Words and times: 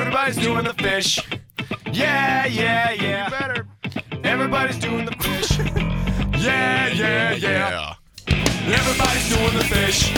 Everybody's 0.00 0.36
doing 0.36 0.62
the 0.62 0.74
fish. 0.74 1.18
Yeah, 1.92 2.46
yeah, 2.46 2.92
yeah. 2.92 3.28
better. 3.28 3.66
Everybody's 4.22 4.78
doing 4.78 5.04
the 5.04 5.12
fish. 5.12 5.58
yeah, 6.40 6.86
yeah, 6.86 7.32
yeah. 7.32 7.94
Everybody's 8.28 9.28
doing 9.28 9.58
the 9.58 9.64
fish. 9.64 10.12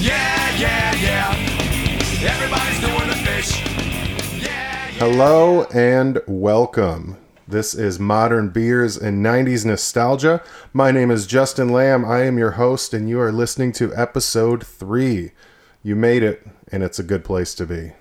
Yeah, 0.00 0.56
yeah, 0.56 0.94
yeah. 0.94 1.34
Everybody's 2.22 2.80
doing 2.80 3.08
the 3.08 3.16
fish. 3.16 3.60
Yeah, 4.40 4.90
yeah. 4.90 5.00
Hello 5.00 5.64
and 5.74 6.20
welcome. 6.28 7.16
This 7.48 7.74
is 7.74 7.98
Modern 7.98 8.50
Beers 8.50 8.96
and 8.96 9.26
90s 9.26 9.66
Nostalgia. 9.66 10.40
My 10.72 10.92
name 10.92 11.10
is 11.10 11.26
Justin 11.26 11.70
Lamb. 11.70 12.04
I 12.04 12.22
am 12.26 12.38
your 12.38 12.52
host, 12.52 12.94
and 12.94 13.08
you 13.08 13.20
are 13.20 13.32
listening 13.32 13.72
to 13.72 13.92
episode 13.96 14.64
3. 14.64 15.32
You 15.82 15.96
made 15.96 16.22
it, 16.22 16.46
and 16.70 16.84
it's 16.84 17.00
a 17.00 17.02
good 17.02 17.24
place 17.24 17.56
to 17.56 17.66
be. 17.66 17.94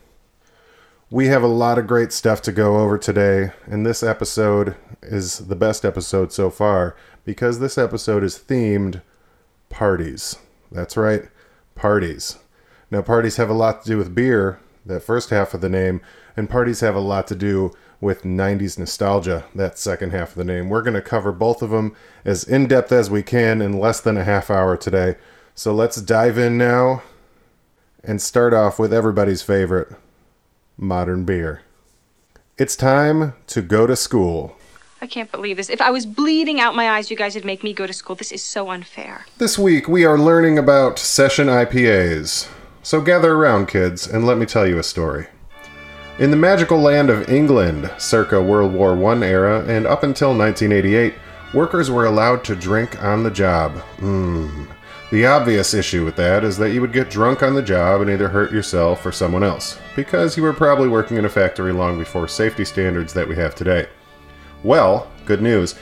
We 1.11 1.25
have 1.25 1.41
a 1.41 1.47
lot 1.47 1.79
of 1.79 1.87
great 1.87 2.13
stuff 2.13 2.39
to 2.43 2.51
go 2.51 2.77
over 2.77 2.99
today, 2.99 3.51
and 3.65 3.83
this 3.83 4.03
episode 4.03 4.75
is 5.01 5.39
the 5.47 5.55
best 5.55 5.83
episode 5.83 6.31
so 6.31 6.51
far 6.51 6.95
because 7.25 7.57
this 7.57 7.79
episode 7.79 8.23
is 8.23 8.37
themed 8.37 9.01
parties. 9.69 10.35
That's 10.71 10.95
right, 10.95 11.23
parties. 11.73 12.37
Now, 12.91 13.01
parties 13.01 13.37
have 13.37 13.49
a 13.49 13.55
lot 13.55 13.81
to 13.81 13.89
do 13.89 13.97
with 13.97 14.13
beer, 14.13 14.59
that 14.85 15.01
first 15.01 15.31
half 15.31 15.55
of 15.55 15.61
the 15.61 15.69
name, 15.69 15.99
and 16.37 16.47
parties 16.47 16.81
have 16.81 16.95
a 16.95 16.99
lot 16.99 17.25
to 17.29 17.35
do 17.35 17.71
with 17.99 18.21
90s 18.21 18.77
nostalgia, 18.77 19.45
that 19.55 19.79
second 19.79 20.11
half 20.11 20.29
of 20.29 20.35
the 20.35 20.43
name. 20.43 20.69
We're 20.69 20.83
going 20.83 20.93
to 20.93 21.01
cover 21.01 21.31
both 21.31 21.63
of 21.63 21.71
them 21.71 21.95
as 22.23 22.43
in 22.43 22.67
depth 22.67 22.91
as 22.91 23.09
we 23.09 23.23
can 23.23 23.63
in 23.63 23.79
less 23.79 23.99
than 23.99 24.15
a 24.15 24.25
half 24.25 24.51
hour 24.51 24.77
today. 24.77 25.15
So 25.55 25.73
let's 25.73 25.99
dive 26.03 26.37
in 26.37 26.55
now 26.55 27.01
and 28.03 28.21
start 28.21 28.53
off 28.53 28.77
with 28.77 28.93
everybody's 28.93 29.41
favorite 29.41 29.91
modern 30.79 31.25
beer. 31.25 31.61
It's 32.57 32.75
time 32.75 33.33
to 33.47 33.61
go 33.61 33.85
to 33.85 33.95
school. 33.95 34.55
I 35.01 35.07
can't 35.07 35.31
believe 35.31 35.57
this. 35.57 35.69
If 35.69 35.81
I 35.81 35.91
was 35.91 36.05
bleeding 36.05 36.59
out 36.59 36.75
my 36.75 36.89
eyes, 36.89 37.09
you 37.09 37.15
guys 37.15 37.35
would 37.35 37.45
make 37.45 37.63
me 37.63 37.73
go 37.73 37.87
to 37.87 37.93
school. 37.93 38.15
This 38.15 38.31
is 38.31 38.41
so 38.41 38.69
unfair. 38.69 39.25
This 39.37 39.57
week 39.57 39.87
we 39.87 40.03
are 40.05 40.17
learning 40.17 40.57
about 40.57 40.99
session 40.99 41.47
IPAs. 41.47 42.49
So 42.83 43.01
gather 43.01 43.33
around, 43.33 43.67
kids, 43.67 44.07
and 44.07 44.25
let 44.25 44.37
me 44.37 44.45
tell 44.45 44.67
you 44.67 44.77
a 44.77 44.83
story. 44.83 45.27
In 46.17 46.31
the 46.31 46.37
magical 46.37 46.79
land 46.79 47.09
of 47.09 47.29
England, 47.29 47.89
circa 47.97 48.41
World 48.41 48.73
War 48.73 48.91
I 49.13 49.25
era 49.25 49.63
and 49.67 49.87
up 49.87 50.03
until 50.03 50.37
1988, 50.37 51.13
workers 51.53 51.89
were 51.89 52.05
allowed 52.05 52.43
to 52.45 52.55
drink 52.55 53.01
on 53.01 53.23
the 53.23 53.31
job. 53.31 53.81
Mmm. 53.97 54.67
The 55.11 55.25
obvious 55.25 55.73
issue 55.73 56.05
with 56.05 56.15
that 56.17 56.43
is 56.43 56.55
that 56.57 56.71
you 56.71 56.81
would 56.81 56.93
get 56.93 57.09
drunk 57.09 57.41
on 57.41 57.55
the 57.55 57.63
job 57.63 58.01
and 58.01 58.11
either 58.11 58.29
hurt 58.29 58.51
yourself 58.51 59.03
or 59.03 59.11
someone 59.11 59.43
else, 59.43 59.79
because 59.95 60.37
you 60.37 60.43
were 60.43 60.53
probably 60.53 60.87
working 60.87 61.17
in 61.17 61.25
a 61.25 61.29
factory 61.29 61.73
long 61.73 61.97
before 61.97 62.27
safety 62.27 62.63
standards 62.63 63.11
that 63.13 63.27
we 63.27 63.35
have 63.35 63.55
today. 63.55 63.87
Well, 64.63 65.11
good 65.25 65.41
news. 65.41 65.73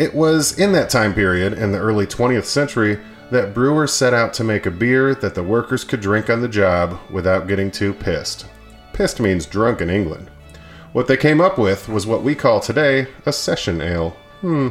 It 0.00 0.12
was 0.12 0.58
in 0.58 0.72
that 0.72 0.90
time 0.90 1.14
period, 1.14 1.52
in 1.52 1.70
the 1.70 1.78
early 1.78 2.06
20th 2.06 2.44
century, 2.44 2.98
that 3.30 3.54
brewers 3.54 3.92
set 3.92 4.12
out 4.12 4.34
to 4.34 4.44
make 4.44 4.66
a 4.66 4.70
beer 4.70 5.14
that 5.14 5.36
the 5.36 5.44
workers 5.44 5.84
could 5.84 6.00
drink 6.00 6.28
on 6.28 6.40
the 6.40 6.48
job 6.48 6.98
without 7.10 7.46
getting 7.46 7.70
too 7.70 7.92
pissed. 7.92 8.46
Pissed 8.92 9.20
means 9.20 9.46
drunk 9.46 9.80
in 9.80 9.90
England. 9.90 10.28
What 10.92 11.06
they 11.06 11.16
came 11.16 11.40
up 11.40 11.56
with 11.56 11.88
was 11.88 12.06
what 12.06 12.22
we 12.22 12.34
call 12.34 12.58
today 12.58 13.06
a 13.26 13.32
session 13.32 13.80
ale. 13.80 14.16
Hmm. 14.40 14.68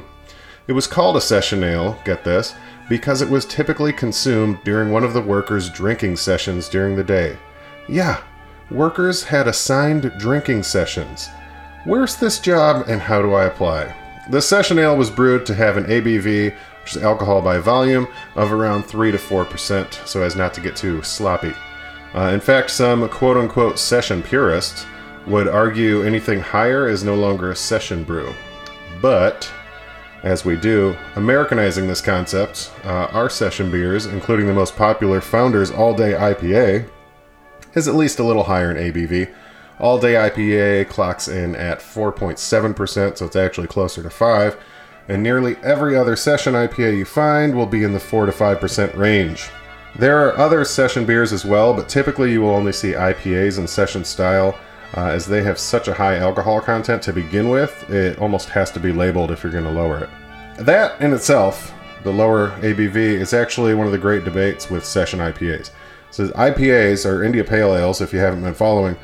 It 0.68 0.74
was 0.74 0.88
called 0.88 1.16
a 1.16 1.22
session 1.22 1.64
ale, 1.64 2.00
get 2.04 2.24
this, 2.24 2.54
because 2.90 3.22
it 3.22 3.30
was 3.30 3.46
typically 3.46 3.92
consumed 3.92 4.60
during 4.64 4.92
one 4.92 5.04
of 5.04 5.14
the 5.14 5.22
workers' 5.22 5.70
drinking 5.70 6.16
sessions 6.18 6.70
during 6.70 6.96
the 6.96 7.04
day. 7.04 7.38
Yeah, 7.88 8.22
workers 8.72 9.24
had 9.24 9.48
assigned 9.48 10.12
drinking 10.18 10.64
sessions. 10.64 11.30
Where's 11.86 12.16
this 12.16 12.40
job 12.40 12.86
and 12.88 13.02
how 13.02 13.22
do 13.22 13.34
I 13.34 13.46
apply? 13.46 13.96
The 14.30 14.42
session 14.42 14.80
ale 14.80 14.98
was 14.98 15.12
brewed 15.12 15.46
to 15.46 15.56
have 15.56 15.78
an 15.78 15.86
ABV, 15.86 16.56
which 16.82 16.96
is 16.96 17.04
alcohol 17.04 17.42
by 17.42 17.60
volume, 17.60 18.08
of 18.36 18.52
around 18.52 18.84
3 18.84 19.12
to 19.12 19.18
4%, 19.18 20.08
so 20.08 20.24
as 20.24 20.36
not 20.36 20.54
to 20.56 20.62
get 20.62 20.76
too 20.76 21.04
sloppy. 21.04 21.54
Uh, 22.16 22.32
in 22.34 22.40
fact, 22.40 22.72
some 22.72 23.08
quote 23.10 23.38
unquote 23.38 23.78
session 23.78 24.24
purists 24.24 24.86
would 25.28 25.48
argue 25.48 26.04
anything 26.04 26.40
higher 26.40 26.88
is 26.88 27.04
no 27.04 27.16
longer 27.16 27.52
a 27.52 27.56
session 27.56 28.04
brew. 28.04 28.34
But, 29.02 29.50
as 30.26 30.44
we 30.44 30.58
do, 30.58 30.98
Americanizing 31.16 31.88
this 31.88 32.02
concept, 32.02 32.74
uh, 32.84 33.08
our 33.14 33.30
session 33.30 33.72
beers, 33.72 34.06
including 34.08 34.48
the 34.48 34.54
most 34.54 34.76
popular 34.76 35.22
Founders 35.22 35.72
All 35.72 35.94
Day 35.94 36.12
IPA, 36.12 36.90
is 37.76 37.88
at 37.88 37.96
least 37.96 38.20
a 38.20 38.24
little 38.24 38.44
higher 38.44 38.76
in 38.76 38.92
ABV. 38.92 39.34
All 39.80 39.98
Day 39.98 40.16
IPA 40.16 40.90
clocks 40.90 41.30
in 41.30 41.56
at 41.56 41.80
4.7%, 41.80 43.18
so 43.18 43.26
it's 43.26 43.36
actually 43.38 43.68
closer 43.68 44.04
to 44.04 44.10
5 44.10 44.58
and 45.08 45.22
nearly 45.22 45.56
every 45.58 45.96
other 45.96 46.16
session 46.16 46.54
IPA 46.54 46.98
you 46.98 47.06
find 47.06 47.56
will 47.56 47.66
be 47.66 47.84
in 47.84 47.94
the 47.94 48.00
4 48.00 48.26
to 48.26 48.32
5% 48.32 48.98
range. 48.98 49.50
There 49.98 50.28
are 50.28 50.38
other 50.38 50.66
session 50.66 51.06
beers 51.06 51.32
as 51.32 51.46
well, 51.46 51.74
but 51.74 51.88
typically 51.88 52.32
you 52.32 52.42
will 52.42 52.50
only 52.50 52.74
see 52.74 52.92
IPAs 52.92 53.60
in 53.60 53.68
session 53.68 54.04
style. 54.04 54.58
Uh, 54.96 55.08
as 55.08 55.26
they 55.26 55.44
have 55.44 55.60
such 55.60 55.88
a 55.88 55.94
high 55.94 56.18
alcohol 56.18 56.62
content 56.62 57.02
to 57.04 57.14
begin 57.14 57.50
with, 57.50 57.90
it 57.90 58.18
almost 58.20 58.50
has 58.50 58.72
to 58.72 58.80
be 58.80 58.92
labeled 58.92 59.32
if 59.32 59.44
you're 59.44 59.52
going 59.52 59.66
to 59.66 59.72
lower 59.72 60.04
it. 60.04 60.10
That 60.66 61.00
in 61.02 61.14
itself, 61.14 61.74
the 62.04 62.14
lower 62.14 62.52
ABV, 62.62 62.96
is 62.96 63.34
actually 63.34 63.74
one 63.74 63.88
of 63.88 63.92
the 63.92 63.98
great 63.98 64.24
debates 64.24 64.70
with 64.70 64.86
session 64.86 65.20
IPAs. 65.20 65.72
So 66.12 66.28
IPAs, 66.30 67.06
or 67.06 67.24
India 67.24 67.44
Pale 67.44 67.76
Ales, 67.76 68.00
if 68.00 68.14
you 68.14 68.20
haven't 68.20 68.44
been 68.44 68.54
following, 68.54 68.96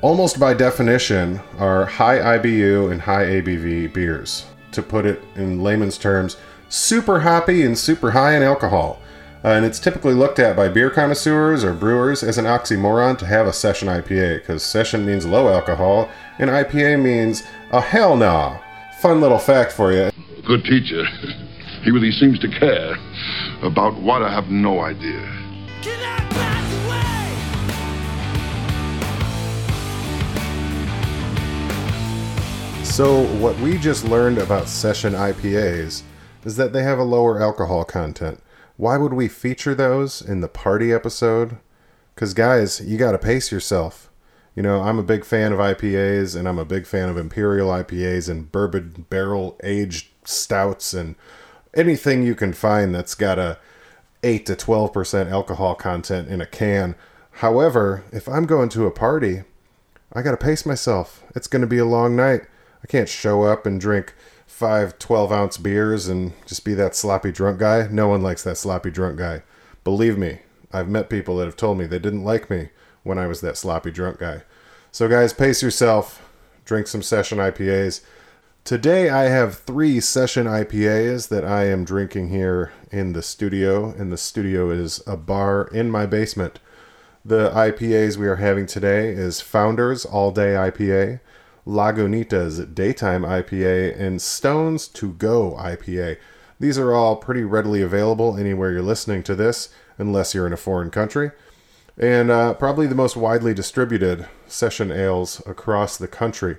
almost 0.00 0.38
by 0.38 0.54
definition 0.54 1.40
are 1.58 1.86
high 1.86 2.38
IBU 2.38 2.92
and 2.92 3.00
high 3.00 3.24
ABV 3.24 3.92
beers. 3.92 4.46
To 4.72 4.82
put 4.82 5.06
it 5.06 5.22
in 5.34 5.62
layman's 5.62 5.98
terms, 5.98 6.36
super 6.68 7.20
hoppy 7.20 7.64
and 7.64 7.76
super 7.76 8.12
high 8.12 8.36
in 8.36 8.42
alcohol. 8.42 9.01
Uh, 9.44 9.48
and 9.48 9.64
it's 9.64 9.80
typically 9.80 10.14
looked 10.14 10.38
at 10.38 10.54
by 10.54 10.68
beer 10.68 10.88
connoisseurs 10.88 11.64
or 11.64 11.74
brewers 11.74 12.22
as 12.22 12.38
an 12.38 12.44
oxymoron 12.44 13.18
to 13.18 13.26
have 13.26 13.48
a 13.48 13.52
session 13.52 13.88
IPA, 13.88 14.38
because 14.38 14.62
session 14.62 15.04
means 15.04 15.26
low 15.26 15.48
alcohol, 15.52 16.08
and 16.38 16.48
IPA 16.48 17.02
means 17.02 17.42
a 17.72 17.80
hell 17.80 18.16
nah. 18.16 18.58
Fun 19.00 19.20
little 19.20 19.38
fact 19.38 19.72
for 19.72 19.92
you. 19.92 20.12
Good 20.46 20.64
teacher. 20.64 21.04
He 21.82 21.90
really 21.90 22.12
seems 22.12 22.38
to 22.38 22.48
care. 22.48 22.96
About 23.62 24.00
what, 24.00 24.22
I 24.22 24.30
have 24.32 24.48
no 24.48 24.78
idea. 24.78 25.28
Can 25.82 25.98
I 25.98 26.18
pass 26.30 26.72
away? 32.78 32.84
So, 32.84 33.24
what 33.38 33.58
we 33.58 33.76
just 33.76 34.04
learned 34.04 34.38
about 34.38 34.68
session 34.68 35.14
IPAs 35.14 36.04
is 36.44 36.54
that 36.56 36.72
they 36.72 36.84
have 36.84 37.00
a 37.00 37.04
lower 37.04 37.42
alcohol 37.42 37.84
content. 37.84 38.40
Why 38.82 38.96
would 38.96 39.12
we 39.12 39.28
feature 39.28 39.76
those 39.76 40.20
in 40.20 40.40
the 40.40 40.48
party 40.48 40.92
episode? 40.92 41.58
Because, 42.16 42.34
guys, 42.34 42.80
you 42.80 42.98
got 42.98 43.12
to 43.12 43.18
pace 43.18 43.52
yourself. 43.52 44.10
You 44.56 44.62
know, 44.64 44.82
I'm 44.82 44.98
a 44.98 45.04
big 45.04 45.24
fan 45.24 45.52
of 45.52 45.60
IPAs 45.60 46.34
and 46.34 46.48
I'm 46.48 46.58
a 46.58 46.64
big 46.64 46.88
fan 46.88 47.08
of 47.08 47.16
Imperial 47.16 47.68
IPAs 47.68 48.28
and 48.28 48.50
bourbon 48.50 49.06
barrel 49.08 49.56
aged 49.62 50.08
stouts 50.24 50.94
and 50.94 51.14
anything 51.72 52.24
you 52.24 52.34
can 52.34 52.52
find 52.52 52.92
that's 52.92 53.14
got 53.14 53.38
a 53.38 53.56
8 54.24 54.46
to 54.46 54.56
12% 54.56 55.30
alcohol 55.30 55.76
content 55.76 56.26
in 56.26 56.40
a 56.40 56.46
can. 56.46 56.96
However, 57.34 58.02
if 58.10 58.28
I'm 58.28 58.46
going 58.46 58.68
to 58.70 58.86
a 58.86 58.90
party, 58.90 59.44
I 60.12 60.22
got 60.22 60.32
to 60.32 60.36
pace 60.36 60.66
myself. 60.66 61.22
It's 61.36 61.46
going 61.46 61.62
to 61.62 61.68
be 61.68 61.78
a 61.78 61.84
long 61.84 62.16
night. 62.16 62.46
I 62.82 62.88
can't 62.88 63.08
show 63.08 63.42
up 63.42 63.64
and 63.64 63.80
drink 63.80 64.12
five 64.46 64.98
12 64.98 65.32
ounce 65.32 65.56
beers 65.58 66.08
and 66.08 66.32
just 66.46 66.64
be 66.64 66.74
that 66.74 66.94
sloppy 66.94 67.32
drunk 67.32 67.58
guy. 67.58 67.88
No 67.90 68.08
one 68.08 68.22
likes 68.22 68.42
that 68.44 68.56
sloppy 68.56 68.90
drunk 68.90 69.18
guy. 69.18 69.42
Believe 69.84 70.16
me, 70.16 70.40
I've 70.72 70.88
met 70.88 71.10
people 71.10 71.36
that 71.38 71.46
have 71.46 71.56
told 71.56 71.78
me 71.78 71.86
they 71.86 71.98
didn't 71.98 72.24
like 72.24 72.48
me 72.48 72.68
when 73.02 73.18
I 73.18 73.26
was 73.26 73.40
that 73.40 73.56
sloppy 73.56 73.90
drunk 73.90 74.18
guy. 74.18 74.42
So, 74.90 75.08
guys, 75.08 75.32
pace 75.32 75.62
yourself. 75.62 76.28
Drink 76.64 76.86
some 76.86 77.02
session 77.02 77.38
IPAs. 77.38 78.02
Today, 78.64 79.10
I 79.10 79.24
have 79.24 79.58
three 79.58 79.98
session 79.98 80.46
IPAs 80.46 81.28
that 81.28 81.44
I 81.44 81.64
am 81.64 81.84
drinking 81.84 82.28
here 82.28 82.72
in 82.92 83.12
the 83.12 83.22
studio, 83.22 83.86
and 83.90 84.12
the 84.12 84.16
studio 84.16 84.70
is 84.70 85.02
a 85.06 85.16
bar 85.16 85.68
in 85.72 85.90
my 85.90 86.06
basement. 86.06 86.60
The 87.24 87.50
IPAs 87.50 88.16
we 88.16 88.28
are 88.28 88.36
having 88.36 88.66
today 88.66 89.08
is 89.08 89.40
Founders 89.40 90.04
All 90.04 90.30
Day 90.30 90.54
IPA, 90.54 91.20
Lagunitas 91.66 92.74
Daytime 92.74 93.22
IPA, 93.22 93.98
and 93.98 94.20
Stones 94.20 94.88
To 94.88 95.12
Go 95.12 95.56
IPA. 95.58 96.18
These 96.58 96.78
are 96.78 96.92
all 96.92 97.16
pretty 97.16 97.44
readily 97.44 97.82
available 97.82 98.36
anywhere 98.36 98.72
you're 98.72 98.82
listening 98.82 99.22
to 99.24 99.34
this, 99.34 99.68
unless 99.98 100.34
you're 100.34 100.46
in 100.46 100.52
a 100.52 100.56
foreign 100.56 100.90
country, 100.90 101.30
and 101.98 102.30
uh, 102.30 102.54
probably 102.54 102.86
the 102.86 102.94
most 102.94 103.16
widely 103.16 103.54
distributed 103.54 104.26
session 104.46 104.90
ales 104.90 105.42
across 105.46 105.96
the 105.96 106.08
country. 106.08 106.58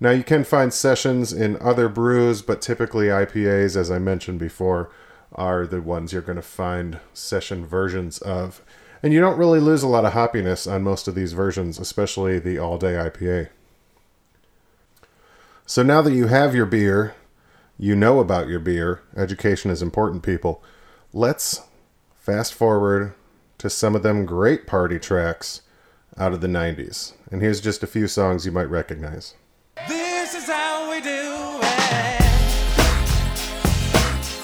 Now, 0.00 0.10
you 0.10 0.22
can 0.22 0.44
find 0.44 0.72
sessions 0.72 1.32
in 1.32 1.60
other 1.60 1.88
brews, 1.88 2.40
but 2.40 2.62
typically 2.62 3.06
IPAs, 3.06 3.76
as 3.76 3.90
I 3.90 3.98
mentioned 3.98 4.38
before, 4.38 4.90
are 5.32 5.66
the 5.66 5.82
ones 5.82 6.12
you're 6.12 6.22
going 6.22 6.36
to 6.36 6.42
find 6.42 7.00
session 7.12 7.66
versions 7.66 8.18
of. 8.18 8.62
And 9.02 9.12
you 9.12 9.20
don't 9.20 9.38
really 9.38 9.60
lose 9.60 9.82
a 9.82 9.88
lot 9.88 10.04
of 10.04 10.12
hoppiness 10.12 10.70
on 10.70 10.82
most 10.82 11.08
of 11.08 11.14
these 11.14 11.32
versions, 11.32 11.78
especially 11.78 12.38
the 12.38 12.58
all 12.58 12.78
day 12.78 12.94
IPA. 12.94 13.48
So 15.68 15.82
now 15.82 16.00
that 16.00 16.14
you 16.14 16.28
have 16.28 16.54
your 16.54 16.64
beer, 16.64 17.14
you 17.76 17.94
know 17.94 18.20
about 18.20 18.48
your 18.48 18.58
beer, 18.58 19.02
education 19.14 19.70
is 19.70 19.82
important, 19.82 20.22
people. 20.22 20.62
Let's 21.12 21.60
fast 22.16 22.54
forward 22.54 23.12
to 23.58 23.68
some 23.68 23.94
of 23.94 24.02
them 24.02 24.24
great 24.24 24.66
party 24.66 24.98
tracks 24.98 25.60
out 26.16 26.32
of 26.32 26.40
the 26.40 26.46
90s. 26.46 27.12
And 27.30 27.42
here's 27.42 27.60
just 27.60 27.82
a 27.82 27.86
few 27.86 28.08
songs 28.08 28.46
you 28.46 28.50
might 28.50 28.70
recognize. 28.70 29.34
This 29.88 30.32
is 30.32 30.46
how 30.46 30.90
we 30.90 31.02
do 31.02 31.60
it. 31.60 32.22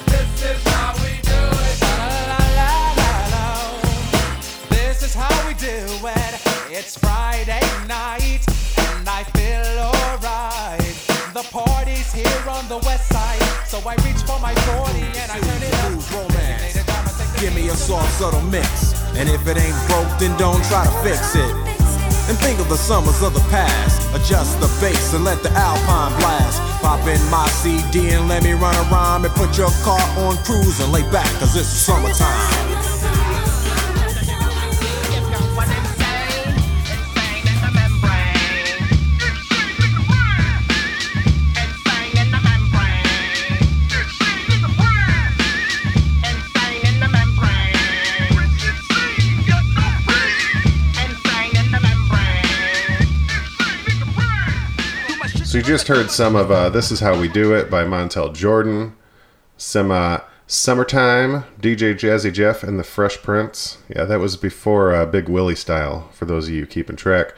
This 0.06 0.44
is 0.44 0.62
how 0.64 0.84
on 12.64 12.80
the 12.80 12.86
west 12.86 13.12
side, 13.12 13.42
so 13.66 13.78
I 13.86 13.94
reach 14.06 14.22
for 14.24 14.38
my 14.40 14.54
40 14.54 15.00
and 15.20 15.30
I 15.30 15.38
turn 15.40 15.62
it 15.62 15.74
up. 15.84 15.92
The 15.92 17.40
Give 17.40 17.54
me 17.54 17.68
a 17.68 17.76
soft, 17.76 18.10
subtle 18.14 18.40
mix. 18.42 18.94
And 19.16 19.28
if 19.28 19.46
it 19.46 19.56
ain't 19.56 19.76
broke, 19.88 20.08
then 20.18 20.36
don't 20.38 20.64
try 20.64 20.84
to 20.84 20.94
fix 21.02 21.36
it. 21.36 21.54
And 22.28 22.38
think 22.38 22.58
of 22.60 22.68
the 22.68 22.76
summers 22.76 23.22
of 23.22 23.34
the 23.34 23.44
past. 23.50 24.00
Adjust 24.14 24.60
the 24.60 24.68
bass 24.80 25.12
and 25.12 25.24
let 25.24 25.42
the 25.42 25.50
alpine 25.52 26.16
blast. 26.20 26.60
Pop 26.80 27.06
in 27.06 27.20
my 27.30 27.46
CD 27.48 28.10
and 28.10 28.28
let 28.28 28.42
me 28.42 28.52
run 28.52 28.74
a 28.74 28.88
rhyme 28.88 29.24
and 29.24 29.34
put 29.34 29.58
your 29.58 29.70
car 29.82 30.00
on 30.24 30.36
cruise 30.44 30.80
and 30.80 30.90
lay 30.92 31.02
back, 31.10 31.28
cause 31.40 31.56
it's 31.56 31.68
summertime. 31.68 32.73
Just 55.64 55.88
heard 55.88 56.10
some 56.10 56.36
of 56.36 56.50
uh, 56.50 56.68
This 56.68 56.90
Is 56.90 57.00
How 57.00 57.18
We 57.18 57.26
Do 57.26 57.54
It 57.54 57.70
by 57.70 57.84
Montel 57.84 58.34
Jordan, 58.34 58.94
some 59.56 59.90
uh, 59.90 60.18
Summertime, 60.46 61.44
DJ 61.58 61.94
Jazzy 61.94 62.30
Jeff 62.30 62.62
and 62.62 62.78
the 62.78 62.84
Fresh 62.84 63.22
Prince. 63.22 63.78
Yeah, 63.88 64.04
that 64.04 64.20
was 64.20 64.36
before 64.36 64.94
uh, 64.94 65.06
Big 65.06 65.26
Willie 65.26 65.54
style, 65.54 66.10
for 66.12 66.26
those 66.26 66.48
of 66.48 66.54
you 66.54 66.66
keeping 66.66 66.96
track. 66.96 67.34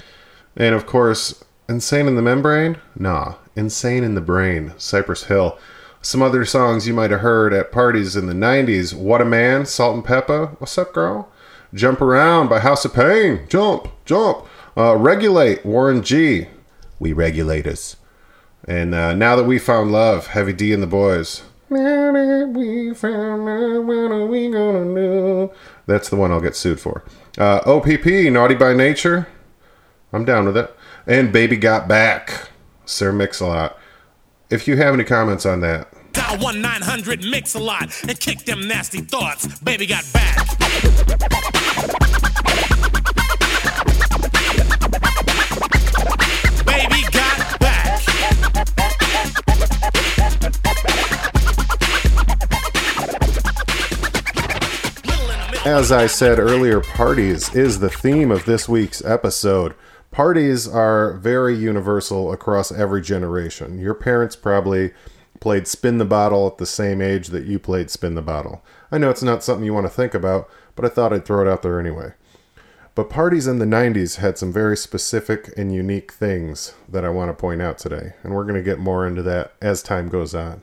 And 0.56 0.74
of 0.74 0.86
course, 0.86 1.44
Insane 1.68 2.08
in 2.08 2.16
the 2.16 2.22
Membrane? 2.22 2.78
Nah, 2.96 3.36
Insane 3.54 4.02
in 4.02 4.16
the 4.16 4.20
Brain, 4.20 4.72
Cypress 4.76 5.24
Hill. 5.24 5.56
Some 6.02 6.20
other 6.20 6.44
songs 6.44 6.88
you 6.88 6.94
might 6.94 7.12
have 7.12 7.20
heard 7.20 7.52
at 7.52 7.70
parties 7.70 8.16
in 8.16 8.26
the 8.26 8.34
90s 8.34 8.92
What 8.92 9.20
a 9.20 9.24
Man, 9.24 9.66
Salt 9.66 9.94
and 9.94 10.04
Pepa, 10.04 10.60
What's 10.60 10.76
Up 10.76 10.92
Girl? 10.92 11.30
Jump 11.72 12.00
Around 12.00 12.48
by 12.48 12.58
House 12.58 12.84
of 12.84 12.92
Pain, 12.92 13.46
Jump, 13.48 13.86
Jump. 14.04 14.46
Uh, 14.76 14.96
Regulate, 14.96 15.64
Warren 15.64 16.02
G. 16.02 16.48
We 16.98 17.12
Regulators. 17.12 17.96
And 18.66 18.94
uh, 18.94 19.14
now 19.14 19.36
that 19.36 19.44
we 19.44 19.58
found 19.58 19.92
love, 19.92 20.28
Heavy 20.28 20.52
D 20.52 20.72
and 20.72 20.82
the 20.82 20.86
boys. 20.86 21.42
Now 21.70 22.12
that 22.12 22.52
we 22.54 22.94
found 22.94 23.44
love, 23.44 23.84
what 23.84 24.12
are 24.12 24.26
we 24.26 24.50
gonna 24.50 24.94
do? 24.94 25.52
That's 25.86 26.08
the 26.08 26.16
one 26.16 26.32
I'll 26.32 26.40
get 26.40 26.56
sued 26.56 26.80
for. 26.80 27.04
Uh, 27.38 27.60
OPP, 27.66 28.06
Naughty 28.32 28.54
by 28.54 28.72
Nature. 28.74 29.28
I'm 30.12 30.24
down 30.24 30.46
with 30.46 30.56
it. 30.56 30.74
And 31.06 31.32
Baby 31.32 31.56
Got 31.56 31.86
Back, 31.86 32.48
Sir 32.84 33.12
Mix-a-Lot. 33.12 33.78
If 34.50 34.66
you 34.66 34.76
have 34.76 34.94
any 34.94 35.04
comments 35.04 35.44
on 35.46 35.60
that, 35.60 35.92
Dial 36.12 36.38
1 36.38 36.60
900 36.62 37.24
Mix 37.24 37.54
a 37.54 37.58
lot 37.58 37.90
and 38.08 38.18
kick 38.18 38.38
them 38.46 38.66
nasty 38.66 39.00
thoughts. 39.00 39.60
Baby 39.60 39.86
got 39.86 40.04
back. 40.14 40.46
As 55.66 55.90
I 55.90 56.06
said 56.06 56.38
earlier, 56.38 56.80
parties 56.80 57.52
is 57.52 57.80
the 57.80 57.90
theme 57.90 58.30
of 58.30 58.44
this 58.44 58.68
week's 58.68 59.04
episode. 59.04 59.74
Parties 60.12 60.68
are 60.68 61.14
very 61.14 61.56
universal 61.56 62.30
across 62.30 62.70
every 62.70 63.02
generation. 63.02 63.80
Your 63.80 63.92
parents 63.92 64.36
probably 64.36 64.92
played 65.40 65.66
Spin 65.66 65.98
the 65.98 66.04
Bottle 66.04 66.46
at 66.46 66.58
the 66.58 66.66
same 66.66 67.02
age 67.02 67.26
that 67.30 67.46
you 67.46 67.58
played 67.58 67.90
Spin 67.90 68.14
the 68.14 68.22
Bottle. 68.22 68.64
I 68.92 68.98
know 68.98 69.10
it's 69.10 69.24
not 69.24 69.42
something 69.42 69.64
you 69.64 69.74
want 69.74 69.86
to 69.86 69.92
think 69.92 70.14
about, 70.14 70.48
but 70.76 70.84
I 70.84 70.88
thought 70.88 71.12
I'd 71.12 71.24
throw 71.24 71.44
it 71.44 71.50
out 71.50 71.62
there 71.62 71.80
anyway. 71.80 72.12
But 72.94 73.10
parties 73.10 73.48
in 73.48 73.58
the 73.58 73.64
90s 73.64 74.18
had 74.18 74.38
some 74.38 74.52
very 74.52 74.76
specific 74.76 75.52
and 75.56 75.74
unique 75.74 76.12
things 76.12 76.74
that 76.88 77.04
I 77.04 77.08
want 77.08 77.30
to 77.30 77.34
point 77.34 77.60
out 77.60 77.78
today, 77.78 78.12
and 78.22 78.32
we're 78.32 78.44
going 78.44 78.54
to 78.54 78.62
get 78.62 78.78
more 78.78 79.04
into 79.04 79.24
that 79.24 79.54
as 79.60 79.82
time 79.82 80.10
goes 80.10 80.32
on. 80.32 80.62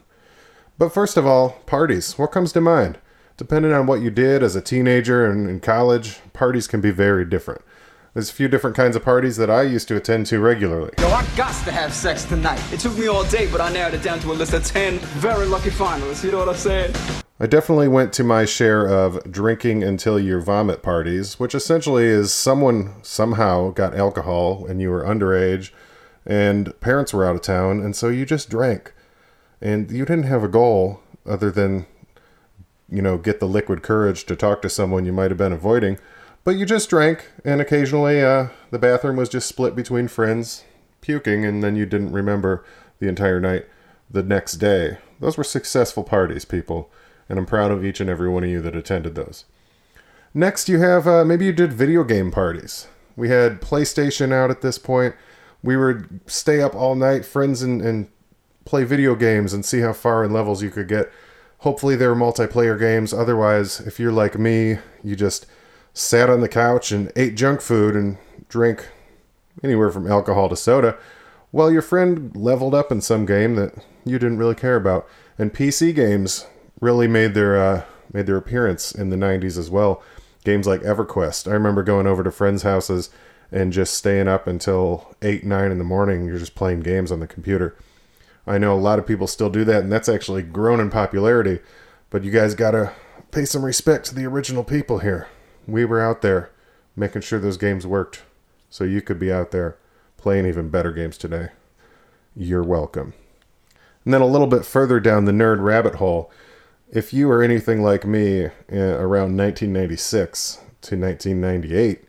But 0.77 0.93
first 0.93 1.17
of 1.17 1.25
all, 1.25 1.49
parties. 1.65 2.17
What 2.17 2.31
comes 2.31 2.53
to 2.53 2.61
mind? 2.61 2.99
Depending 3.35 3.73
on 3.73 3.87
what 3.87 4.01
you 4.01 4.11
did 4.11 4.43
as 4.43 4.55
a 4.55 4.61
teenager 4.61 5.25
and 5.25 5.49
in 5.49 5.59
college, 5.59 6.19
parties 6.33 6.67
can 6.67 6.81
be 6.81 6.91
very 6.91 7.25
different. 7.25 7.61
There's 8.13 8.29
a 8.29 8.33
few 8.33 8.47
different 8.47 8.75
kinds 8.75 8.95
of 8.95 9.03
parties 9.03 9.37
that 9.37 9.49
I 9.49 9.63
used 9.63 9.87
to 9.87 9.95
attend 9.95 10.27
to 10.27 10.39
regularly. 10.39 10.91
Yo, 10.99 11.07
I 11.07 11.25
got 11.35 11.51
to 11.65 11.71
have 11.71 11.91
sex 11.91 12.25
tonight. 12.25 12.61
It 12.71 12.79
took 12.79 12.95
me 12.95 13.07
all 13.07 13.23
day, 13.23 13.51
but 13.51 13.59
I 13.59 13.73
narrowed 13.73 13.95
it 13.95 14.03
down 14.03 14.19
to 14.19 14.31
a 14.31 14.33
list 14.33 14.53
of 14.53 14.63
10 14.63 14.99
very 14.99 15.47
lucky 15.47 15.71
finalists. 15.71 16.23
You 16.23 16.31
know 16.31 16.37
what 16.37 16.49
I'm 16.49 16.55
saying? 16.55 16.93
I 17.39 17.47
definitely 17.47 17.87
went 17.87 18.13
to 18.13 18.23
my 18.23 18.45
share 18.45 18.87
of 18.87 19.31
drinking 19.31 19.83
until 19.83 20.19
you 20.19 20.39
vomit 20.39 20.83
parties, 20.83 21.39
which 21.39 21.55
essentially 21.55 22.05
is 22.05 22.31
someone 22.31 22.93
somehow 23.01 23.71
got 23.71 23.95
alcohol 23.95 24.67
and 24.67 24.79
you 24.79 24.91
were 24.91 25.03
underage 25.03 25.71
and 26.23 26.79
parents 26.81 27.13
were 27.13 27.25
out 27.25 27.35
of 27.35 27.41
town, 27.41 27.81
and 27.81 27.95
so 27.95 28.09
you 28.09 28.25
just 28.25 28.49
drank. 28.49 28.93
And 29.59 29.89
you 29.91 30.05
didn't 30.05 30.25
have 30.25 30.43
a 30.43 30.47
goal 30.47 31.01
other 31.25 31.49
than, 31.49 31.87
you 32.93 33.01
know, 33.01 33.17
get 33.17 33.39
the 33.39 33.47
liquid 33.47 33.81
courage 33.81 34.25
to 34.25 34.35
talk 34.35 34.61
to 34.61 34.69
someone 34.69 35.03
you 35.03 35.11
might 35.11 35.31
have 35.31 35.37
been 35.37 35.51
avoiding. 35.51 35.97
But 36.43 36.57
you 36.57 36.65
just 36.65 36.89
drank, 36.89 37.25
and 37.43 37.59
occasionally 37.59 38.21
uh, 38.21 38.49
the 38.69 38.77
bathroom 38.77 39.15
was 39.15 39.29
just 39.29 39.47
split 39.47 39.75
between 39.75 40.07
friends 40.07 40.63
puking, 41.01 41.43
and 41.43 41.63
then 41.63 41.75
you 41.75 41.85
didn't 41.85 42.11
remember 42.11 42.63
the 42.99 43.07
entire 43.07 43.39
night 43.39 43.65
the 44.09 44.23
next 44.23 44.53
day. 44.53 44.97
Those 45.19 45.37
were 45.37 45.43
successful 45.43 46.03
parties, 46.03 46.45
people, 46.45 46.91
and 47.27 47.39
I'm 47.39 47.45
proud 47.45 47.71
of 47.71 47.83
each 47.83 47.99
and 47.99 48.09
every 48.09 48.29
one 48.29 48.43
of 48.43 48.49
you 48.49 48.61
that 48.61 48.75
attended 48.75 49.15
those. 49.15 49.45
Next, 50.33 50.69
you 50.69 50.79
have 50.79 51.07
uh, 51.07 51.25
maybe 51.25 51.45
you 51.45 51.53
did 51.53 51.73
video 51.73 52.03
game 52.03 52.31
parties. 52.31 52.87
We 53.15 53.29
had 53.29 53.61
PlayStation 53.61 54.31
out 54.31 54.51
at 54.51 54.61
this 54.61 54.77
point. 54.77 55.15
We 55.61 55.77
would 55.77 56.19
stay 56.27 56.61
up 56.61 56.75
all 56.75 56.95
night, 56.95 57.25
friends, 57.25 57.61
and, 57.61 57.81
and 57.81 58.07
play 58.65 58.83
video 58.83 59.15
games 59.15 59.53
and 59.53 59.65
see 59.65 59.81
how 59.81 59.93
far 59.93 60.23
in 60.23 60.31
levels 60.31 60.61
you 60.61 60.69
could 60.69 60.87
get. 60.87 61.11
Hopefully, 61.63 61.95
they 61.95 62.07
were 62.07 62.15
multiplayer 62.15 62.77
games. 62.77 63.13
Otherwise, 63.13 63.79
if 63.79 63.97
you're 63.97 64.11
like 64.11 64.37
me, 64.37 64.79
you 65.01 65.15
just 65.15 65.45
sat 65.93 66.29
on 66.29 66.41
the 66.41 66.49
couch 66.49 66.91
and 66.91 67.09
ate 67.15 67.35
junk 67.35 67.61
food 67.61 67.95
and 67.95 68.17
drank 68.49 68.89
anywhere 69.63 69.89
from 69.89 70.11
alcohol 70.11 70.49
to 70.49 70.57
soda 70.57 70.97
while 71.51 71.71
your 71.71 71.81
friend 71.81 72.35
leveled 72.35 72.75
up 72.75 72.91
in 72.91 72.99
some 72.99 73.25
game 73.25 73.55
that 73.55 73.73
you 74.03 74.19
didn't 74.19 74.39
really 74.39 74.55
care 74.55 74.75
about. 74.75 75.07
And 75.37 75.53
PC 75.53 75.95
games 75.95 76.47
really 76.81 77.07
made 77.07 77.33
their 77.33 77.55
uh, 77.55 77.85
made 78.11 78.25
their 78.25 78.37
appearance 78.37 78.91
in 78.91 79.09
the 79.09 79.15
90s 79.15 79.57
as 79.57 79.69
well. 79.69 80.03
Games 80.43 80.67
like 80.67 80.81
EverQuest. 80.81 81.47
I 81.47 81.53
remember 81.53 81.81
going 81.81 82.07
over 82.07 82.25
to 82.25 82.31
friends' 82.31 82.63
houses 82.63 83.09
and 83.53 83.71
just 83.71 83.93
staying 83.93 84.27
up 84.27 84.47
until 84.47 85.15
8, 85.21 85.45
9 85.45 85.71
in 85.71 85.77
the 85.77 85.85
morning. 85.85 86.25
You're 86.25 86.39
just 86.39 86.55
playing 86.55 86.81
games 86.81 87.09
on 87.09 87.21
the 87.21 87.27
computer. 87.27 87.77
I 88.45 88.57
know 88.57 88.73
a 88.73 88.79
lot 88.79 88.99
of 88.99 89.07
people 89.07 89.27
still 89.27 89.49
do 89.49 89.63
that, 89.65 89.83
and 89.83 89.91
that's 89.91 90.09
actually 90.09 90.43
grown 90.43 90.79
in 90.79 90.89
popularity. 90.89 91.59
But 92.09 92.23
you 92.23 92.31
guys 92.31 92.55
gotta 92.55 92.93
pay 93.31 93.45
some 93.45 93.65
respect 93.65 94.05
to 94.05 94.15
the 94.15 94.25
original 94.25 94.63
people 94.63 94.99
here. 94.99 95.27
We 95.67 95.85
were 95.85 96.01
out 96.01 96.21
there 96.21 96.51
making 96.95 97.21
sure 97.21 97.39
those 97.39 97.57
games 97.57 97.87
worked, 97.87 98.23
so 98.69 98.83
you 98.83 99.01
could 99.01 99.19
be 99.19 99.31
out 99.31 99.51
there 99.51 99.77
playing 100.17 100.45
even 100.45 100.69
better 100.69 100.91
games 100.91 101.17
today. 101.17 101.49
You're 102.35 102.63
welcome. 102.63 103.13
And 104.05 104.13
then 104.13 104.21
a 104.21 104.27
little 104.27 104.47
bit 104.47 104.65
further 104.65 104.99
down 104.99 105.25
the 105.25 105.31
nerd 105.31 105.63
rabbit 105.63 105.95
hole, 105.95 106.31
if 106.91 107.13
you 107.13 107.29
are 107.31 107.41
anything 107.41 107.81
like 107.81 108.05
me 108.05 108.45
uh, 108.45 108.51
around 108.71 109.35
1996 109.37 110.59
to 110.81 110.97
1998, 110.97 112.03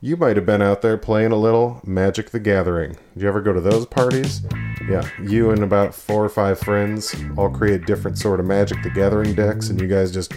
you 0.00 0.16
might 0.16 0.36
have 0.36 0.46
been 0.46 0.62
out 0.62 0.82
there 0.82 0.98
playing 0.98 1.32
a 1.32 1.36
little 1.36 1.80
Magic 1.84 2.30
the 2.30 2.40
Gathering. 2.40 2.96
Did 3.14 3.22
you 3.22 3.28
ever 3.28 3.40
go 3.40 3.52
to 3.52 3.60
those 3.60 3.86
parties? 3.86 4.42
Yeah, 4.88 5.08
you 5.20 5.50
and 5.50 5.64
about 5.64 5.94
four 5.94 6.24
or 6.24 6.28
five 6.28 6.60
friends 6.60 7.14
all 7.36 7.50
create 7.50 7.86
different 7.86 8.18
sort 8.18 8.38
of 8.38 8.46
Magic 8.46 8.82
the 8.82 8.90
Gathering 8.90 9.34
decks, 9.34 9.68
and 9.68 9.80
you 9.80 9.88
guys 9.88 10.12
just 10.12 10.32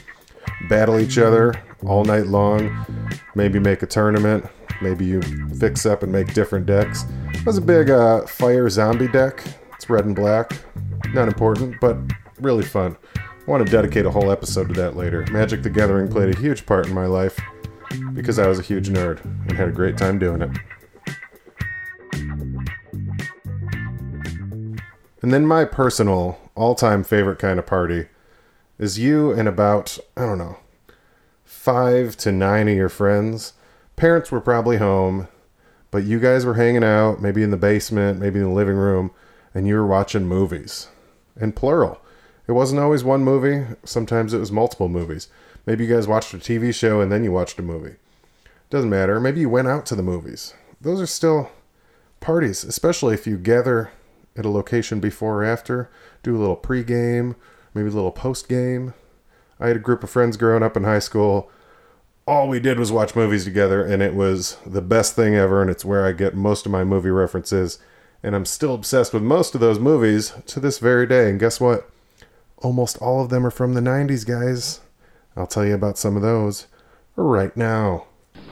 battle 0.67 0.99
each 0.99 1.17
other 1.17 1.53
all 1.85 2.03
night 2.03 2.27
long. 2.27 2.85
Maybe 3.35 3.59
make 3.59 3.83
a 3.83 3.87
tournament. 3.87 4.45
Maybe 4.81 5.05
you 5.05 5.21
fix 5.59 5.85
up 5.85 6.03
and 6.03 6.11
make 6.11 6.33
different 6.33 6.65
decks. 6.65 7.05
Was 7.45 7.57
a 7.57 7.61
big 7.61 7.89
uh, 7.89 8.25
fire 8.25 8.69
zombie 8.69 9.07
deck. 9.07 9.43
It's 9.75 9.89
red 9.89 10.05
and 10.05 10.15
black. 10.15 10.51
Not 11.13 11.27
important, 11.27 11.75
but 11.79 11.97
really 12.39 12.63
fun. 12.63 12.97
I 13.15 13.51
want 13.51 13.65
to 13.65 13.71
dedicate 13.71 14.05
a 14.05 14.11
whole 14.11 14.31
episode 14.31 14.67
to 14.69 14.73
that 14.75 14.95
later. 14.95 15.25
Magic 15.31 15.63
the 15.63 15.69
Gathering 15.69 16.09
played 16.09 16.35
a 16.35 16.39
huge 16.39 16.65
part 16.65 16.87
in 16.87 16.93
my 16.93 17.05
life 17.05 17.39
because 18.13 18.39
I 18.39 18.47
was 18.47 18.59
a 18.59 18.63
huge 18.63 18.89
nerd 18.89 19.23
and 19.23 19.51
had 19.53 19.69
a 19.69 19.71
great 19.71 19.97
time 19.97 20.19
doing 20.19 20.41
it. 20.41 20.51
And 25.21 25.33
then 25.33 25.45
my 25.45 25.65
personal 25.65 26.39
all 26.55 26.75
time 26.75 27.03
favorite 27.03 27.39
kind 27.39 27.59
of 27.59 27.65
party 27.65 28.07
is 28.77 28.99
you 28.99 29.31
and 29.31 29.47
about, 29.47 29.97
I 30.15 30.25
don't 30.25 30.37
know, 30.37 30.57
five 31.43 32.15
to 32.17 32.31
nine 32.31 32.67
of 32.69 32.75
your 32.75 32.89
friends. 32.89 33.53
Parents 33.95 34.31
were 34.31 34.39
probably 34.39 34.77
home, 34.77 35.27
but 35.91 36.05
you 36.05 36.19
guys 36.19 36.45
were 36.45 36.53
hanging 36.53 36.83
out, 36.83 37.21
maybe 37.21 37.43
in 37.43 37.51
the 37.51 37.57
basement, 37.57 38.19
maybe 38.19 38.39
in 38.39 38.45
the 38.45 38.51
living 38.51 38.77
room, 38.77 39.11
and 39.53 39.67
you 39.67 39.75
were 39.75 39.87
watching 39.87 40.25
movies. 40.25 40.87
In 41.35 41.51
plural. 41.51 41.99
It 42.47 42.53
wasn't 42.53 42.81
always 42.81 43.03
one 43.03 43.23
movie, 43.23 43.75
sometimes 43.83 44.33
it 44.33 44.39
was 44.39 44.51
multiple 44.51 44.89
movies. 44.89 45.27
Maybe 45.65 45.85
you 45.85 45.93
guys 45.93 46.07
watched 46.07 46.33
a 46.33 46.37
TV 46.37 46.73
show 46.73 46.99
and 46.99 47.11
then 47.11 47.23
you 47.23 47.31
watched 47.31 47.59
a 47.59 47.61
movie. 47.61 47.97
Doesn't 48.69 48.89
matter. 48.89 49.19
Maybe 49.19 49.41
you 49.41 49.49
went 49.49 49.67
out 49.67 49.85
to 49.87 49.95
the 49.95 50.01
movies. 50.01 50.53
Those 50.81 51.01
are 51.01 51.05
still 51.05 51.51
parties, 52.19 52.63
especially 52.63 53.13
if 53.13 53.27
you 53.27 53.37
gather 53.37 53.91
at 54.35 54.45
a 54.45 54.49
location 54.49 54.99
before 54.99 55.41
or 55.41 55.45
after, 55.45 55.89
do 56.23 56.35
a 56.35 56.39
little 56.39 56.57
pregame, 56.57 57.35
maybe 57.73 57.89
a 57.89 57.91
little 57.91 58.11
postgame. 58.11 58.93
I 59.59 59.67
had 59.67 59.75
a 59.75 59.79
group 59.79 60.03
of 60.03 60.09
friends 60.09 60.37
growing 60.37 60.63
up 60.63 60.77
in 60.77 60.83
high 60.83 60.99
school. 60.99 61.51
All 62.25 62.47
we 62.47 62.59
did 62.59 62.79
was 62.79 62.91
watch 62.91 63.15
movies 63.15 63.43
together, 63.43 63.83
and 63.83 64.01
it 64.01 64.13
was 64.13 64.57
the 64.65 64.81
best 64.81 65.15
thing 65.15 65.35
ever, 65.35 65.61
and 65.61 65.69
it's 65.69 65.83
where 65.83 66.05
I 66.05 66.11
get 66.11 66.35
most 66.35 66.65
of 66.65 66.71
my 66.71 66.83
movie 66.83 67.09
references. 67.09 67.79
And 68.21 68.35
I'm 68.35 68.45
still 68.45 68.73
obsessed 68.73 69.13
with 69.13 69.23
most 69.23 69.55
of 69.55 69.61
those 69.61 69.79
movies 69.79 70.33
to 70.47 70.59
this 70.59 70.77
very 70.79 71.07
day. 71.07 71.29
And 71.29 71.39
guess 71.39 71.59
what? 71.59 71.89
Almost 72.57 72.97
all 72.97 73.23
of 73.23 73.29
them 73.29 73.45
are 73.45 73.51
from 73.51 73.73
the 73.73 73.81
90s, 73.81 74.27
guys. 74.27 74.81
I'll 75.35 75.47
tell 75.47 75.65
you 75.65 75.73
about 75.73 75.97
some 75.97 76.15
of 76.17 76.21
those 76.21 76.67
right 77.15 77.55
now. 77.55 78.07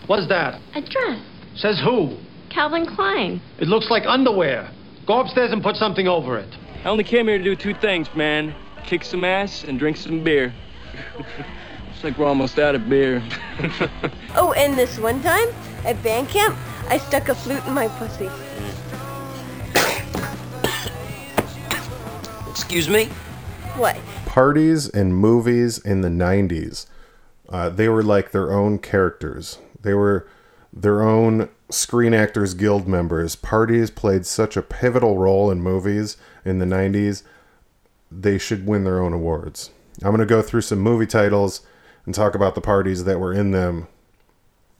What's 0.07 0.27
that? 0.29 0.61
A 0.73 0.81
dress. 0.81 1.21
Says 1.57 1.81
who? 1.83 2.17
Calvin 2.49 2.85
Klein. 2.95 3.41
It 3.59 3.67
looks 3.67 3.87
like 3.89 4.03
underwear. 4.07 4.71
Go 5.07 5.19
upstairs 5.21 5.51
and 5.51 5.63
put 5.63 5.75
something 5.75 6.07
over 6.07 6.37
it. 6.37 6.49
I 6.83 6.89
only 6.89 7.03
came 7.03 7.27
here 7.27 7.39
to 7.39 7.43
do 7.43 7.55
two 7.55 7.73
things, 7.73 8.07
man. 8.13 8.53
Kick 8.85 9.03
some 9.03 9.23
ass 9.23 9.63
and 9.63 9.79
drink 9.79 9.97
some 9.97 10.23
beer. 10.23 10.53
Looks 11.17 12.03
like 12.03 12.17
we're 12.19 12.27
almost 12.27 12.59
out 12.59 12.75
of 12.75 12.87
beer. 12.87 13.23
Oh, 14.39 14.53
and 14.53 14.77
this 14.77 14.99
one 14.99 15.19
time 15.23 15.47
at 15.83 16.01
band 16.03 16.29
camp, 16.29 16.55
I 16.89 16.99
stuck 16.99 17.27
a 17.29 17.33
flute 17.33 17.65
in 17.65 17.73
my 17.73 17.87
pussy. 17.87 18.29
Excuse 22.51 22.87
me? 22.87 23.05
What? 23.77 23.97
parties 24.37 24.87
and 24.89 25.17
movies 25.17 25.79
in 25.79 26.01
the 26.01 26.09
90s 26.09 26.85
uh, 27.49 27.69
they 27.69 27.89
were 27.89 28.03
like 28.03 28.29
their 28.29 28.53
own 28.53 28.77
characters 28.77 29.57
they 29.81 29.95
were 29.95 30.27
their 30.71 31.01
own 31.01 31.49
screen 31.69 32.13
actors 32.13 32.53
guild 32.53 32.87
members. 32.87 33.35
Parties 33.35 33.91
played 33.91 34.25
such 34.25 34.55
a 34.57 34.61
pivotal 34.61 35.17
role 35.17 35.51
in 35.51 35.61
movies 35.61 36.17
in 36.45 36.59
the 36.59 36.65
90s 36.65 37.23
they 38.11 38.37
should 38.37 38.65
win 38.65 38.83
their 38.83 39.01
own 39.01 39.13
awards. 39.13 39.71
I'm 40.01 40.15
going 40.15 40.19
to 40.19 40.25
go 40.25 40.41
through 40.41 40.61
some 40.61 40.79
movie 40.79 41.07
titles 41.07 41.61
and 42.05 42.15
talk 42.15 42.35
about 42.35 42.55
the 42.55 42.61
parties 42.61 43.03
that 43.03 43.19
were 43.19 43.33
in 43.33 43.51
them 43.51 43.87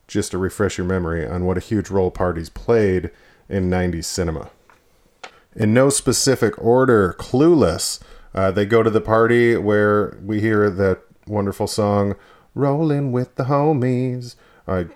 just 0.07 0.31
to 0.31 0.37
refresh 0.37 0.77
your 0.77 0.87
memory 0.87 1.27
on 1.27 1.45
what 1.45 1.57
a 1.57 1.61
huge 1.61 1.89
role 1.89 2.11
parties 2.11 2.49
played 2.49 3.11
in 3.49 3.69
90s 3.69 4.05
cinema. 4.05 4.49
In 5.55 5.73
no 5.73 5.89
specific 5.89 6.57
order 6.63 7.15
clueless 7.19 7.99
uh, 8.33 8.51
they 8.51 8.65
go 8.65 8.83
to 8.83 8.89
the 8.89 9.01
party 9.01 9.57
where 9.57 10.17
we 10.23 10.39
hear 10.39 10.69
that 10.69 11.01
wonderful 11.25 11.67
song 11.67 12.15
rolling 12.53 13.11
with 13.11 13.35
the 13.35 13.45
homies. 13.45 14.35
I 14.67 14.87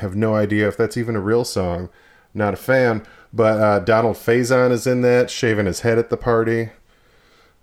have 0.00 0.16
no 0.16 0.34
idea 0.34 0.66
if 0.68 0.76
that's 0.76 0.96
even 0.96 1.16
a 1.16 1.20
real 1.20 1.44
song 1.44 1.88
not 2.32 2.54
a 2.54 2.56
fan 2.56 3.04
but 3.32 3.60
uh, 3.60 3.78
donald 3.80 4.16
faison 4.16 4.70
is 4.70 4.86
in 4.86 5.00
that 5.02 5.30
shaving 5.30 5.66
his 5.66 5.80
head 5.80 5.98
at 5.98 6.10
the 6.10 6.16
party 6.16 6.70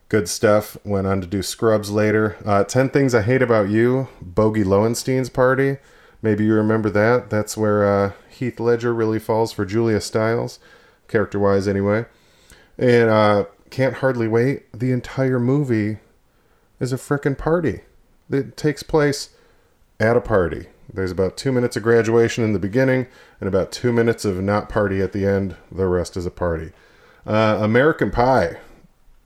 good 0.09 0.27
stuff 0.27 0.77
went 0.83 1.07
on 1.07 1.21
to 1.21 1.27
do 1.27 1.41
scrubs 1.41 1.89
later 1.89 2.37
uh, 2.45 2.63
10 2.63 2.89
things 2.89 3.13
i 3.13 3.21
hate 3.21 3.41
about 3.41 3.69
you 3.69 4.07
bogey 4.21 4.63
lowenstein's 4.63 5.29
party 5.29 5.77
maybe 6.21 6.45
you 6.45 6.53
remember 6.53 6.89
that 6.89 7.29
that's 7.29 7.57
where 7.57 7.85
uh, 7.85 8.11
heath 8.29 8.59
ledger 8.59 8.93
really 8.93 9.19
falls 9.19 9.51
for 9.51 9.65
julia 9.65 10.01
stiles 10.01 10.59
character 11.07 11.39
wise 11.39 11.67
anyway 11.67 12.05
and 12.77 13.09
uh, 13.09 13.45
can't 13.69 13.95
hardly 13.95 14.27
wait. 14.27 14.71
The 14.77 14.91
entire 14.91 15.39
movie 15.39 15.99
is 16.79 16.91
a 16.91 16.97
frickin' 16.97 17.37
party. 17.37 17.81
It 18.29 18.57
takes 18.57 18.83
place 18.83 19.29
at 19.99 20.17
a 20.17 20.21
party. 20.21 20.67
There's 20.93 21.11
about 21.11 21.37
two 21.37 21.51
minutes 21.51 21.77
of 21.77 21.83
graduation 21.83 22.43
in 22.43 22.53
the 22.53 22.59
beginning 22.59 23.07
and 23.39 23.47
about 23.47 23.71
two 23.71 23.93
minutes 23.93 24.25
of 24.25 24.41
not 24.41 24.69
party 24.69 25.01
at 25.01 25.13
the 25.13 25.25
end. 25.25 25.55
The 25.71 25.87
rest 25.87 26.17
is 26.17 26.25
a 26.25 26.31
party. 26.31 26.71
Uh, 27.25 27.59
American 27.61 28.11
Pie. 28.11 28.57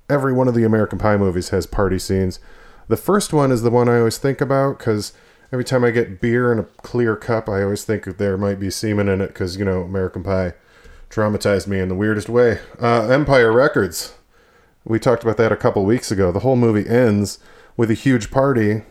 Every 0.08 0.34
one 0.34 0.48
of 0.48 0.54
the 0.54 0.64
American 0.64 1.00
Pie 1.00 1.18
movies 1.18 1.50
has 1.50 1.66
party 1.66 1.98
scenes. 1.98 2.40
The 2.88 2.98
first 2.98 3.34
one 3.34 3.52
is 3.52 3.64
the 3.64 3.72
one 3.72 3.90
I 3.90 3.98
always 3.98 4.20
think 4.20 4.42
about 4.42 4.78
because 4.78 5.14
every 5.52 5.64
time 5.64 5.84
I 5.84 5.90
get 5.90 6.22
beer 6.22 6.52
in 6.52 6.60
a 6.60 6.64
clear 6.64 7.16
cup, 7.16 7.50
I 7.50 7.64
always 7.64 7.84
think 7.84 8.18
there 8.18 8.38
might 8.38 8.60
be 8.60 8.70
semen 8.70 9.10
in 9.10 9.22
it 9.22 9.30
because, 9.30 9.58
you 9.58 9.66
know, 9.66 9.82
American 9.82 10.22
Pie 10.22 10.54
traumatized 11.10 11.66
me 11.66 11.80
in 11.80 11.90
the 11.90 11.96
weirdest 11.96 12.30
way. 12.30 12.60
Uh, 12.80 13.08
Empire 13.08 13.52
Records. 13.52 14.14
We 14.84 15.00
talked 15.00 15.24
about 15.24 15.38
that 15.38 15.52
a 15.52 15.58
couple 15.58 15.84
weeks 15.84 16.12
ago. 16.12 16.32
The 16.32 16.42
whole 16.42 16.56
movie 16.56 16.88
ends 16.88 17.40
with 17.76 17.90
a 17.90 17.96
huge 17.96 18.30
party 18.30 18.84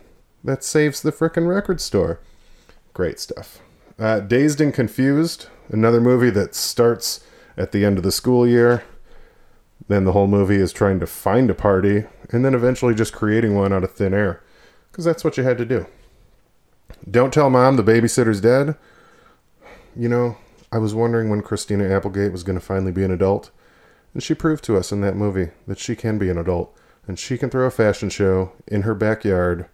that 0.43 0.65
saves 0.65 1.01
the 1.01 1.13
frickin' 1.13 1.47
record 1.47 1.81
store. 1.81 2.19
Great 2.95 3.21
stuff. 3.21 3.61
Uh, 3.99 4.21
Dazed 4.21 4.61
and 4.61 4.73
Confused, 4.73 5.49
another 5.69 6.01
movie 6.01 6.31
that 6.31 6.55
starts 6.55 7.25
at 7.57 7.73
the 7.73 7.85
end 7.85 7.99
of 7.99 8.05
the 8.05 8.13
school 8.13 8.47
year. 8.47 8.85
Then 9.89 10.05
the 10.05 10.13
whole 10.13 10.27
movie 10.27 10.57
is 10.57 10.73
trying 10.73 11.01
to 11.01 11.07
find 11.07 11.51
a 11.51 11.55
party 11.55 12.05
and 12.31 12.45
then 12.45 12.55
eventually 12.55 12.95
just 12.95 13.13
creating 13.13 13.55
one 13.55 13.73
out 13.73 13.85
of 13.85 13.93
thin 13.93 14.15
air. 14.15 14.43
Because 14.91 15.05
that's 15.05 15.25
what 15.25 15.37
you 15.37 15.43
had 15.43 15.59
to 15.59 15.65
do. 15.65 15.87
Don't 17.11 17.33
Tell 17.35 17.51
Mom 17.51 17.77
the 17.77 17.83
Babysitter's 17.83 18.41
Dead. 18.41 18.77
You 19.95 20.09
know, 20.09 20.39
I 20.73 20.79
was 20.79 20.95
wondering 20.95 21.29
when 21.29 21.43
Christina 21.43 21.89
Applegate 21.89 22.33
was 22.33 22.43
going 22.43 22.59
to 22.59 22.65
finally 22.65 22.93
be 22.93 23.05
an 23.05 23.11
adult. 23.11 23.51
And 24.15 24.23
she 24.23 24.35
proved 24.35 24.65
to 24.65 24.77
us 24.77 24.93
in 24.93 25.01
that 25.01 25.17
movie 25.17 25.51
that 25.67 25.79
she 25.79 25.97
can 25.97 26.19
be 26.19 26.31
an 26.31 26.39
adult 26.39 26.75
and 27.07 27.19
she 27.19 27.37
can 27.37 27.51
throw 27.51 27.67
a 27.67 27.71
fashion 27.71 28.09
show 28.09 28.53
in 28.67 28.83
her 28.83 28.95
backyard. 28.95 29.67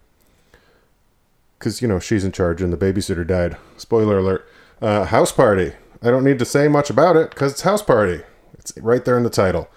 Because, 1.61 1.81
you 1.81 1.87
know, 1.87 2.01
she's 2.01 2.25
in 2.25 2.33
charge 2.33 2.61
and 2.63 2.73
the 2.73 2.77
babysitter 2.77 3.25
died. 3.25 3.57
Spoiler 3.77 4.19
alert. 4.19 4.49
Uh, 4.81 5.05
house 5.05 5.31
Party. 5.31 5.75
I 6.03 6.11
don't 6.11 6.25
need 6.25 6.39
to 6.39 6.47
say 6.47 6.67
much 6.67 6.89
about 6.89 7.17
it 7.17 7.31
because 7.31 7.53
it's 7.53 7.61
House 7.61 7.83
Party. 7.83 8.23
It's 8.55 8.77
right 8.79 9.05
there 9.05 9.19
in 9.19 9.25
the 9.25 9.31
title. 9.31 9.69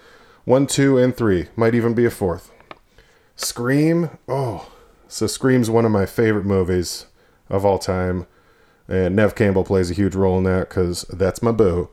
One, 0.46 0.66
two, 0.66 0.96
and 0.96 1.14
three. 1.14 1.48
Might 1.54 1.74
even 1.74 1.92
be 1.92 2.06
a 2.06 2.10
fourth. 2.10 2.50
Scream. 3.36 4.10
Oh. 4.26 4.72
So 5.08 5.26
Scream's 5.26 5.68
one 5.68 5.84
of 5.84 5.92
my 5.92 6.06
favorite 6.06 6.46
movies 6.46 7.06
of 7.50 7.66
all 7.66 7.78
time. 7.78 8.26
And 8.88 9.14
Neve 9.14 9.34
Campbell 9.34 9.64
plays 9.64 9.90
a 9.90 9.94
huge 9.94 10.14
role 10.14 10.38
in 10.38 10.44
that 10.44 10.70
because 10.70 11.02
that's 11.12 11.42
my 11.42 11.52
boo. 11.52 11.90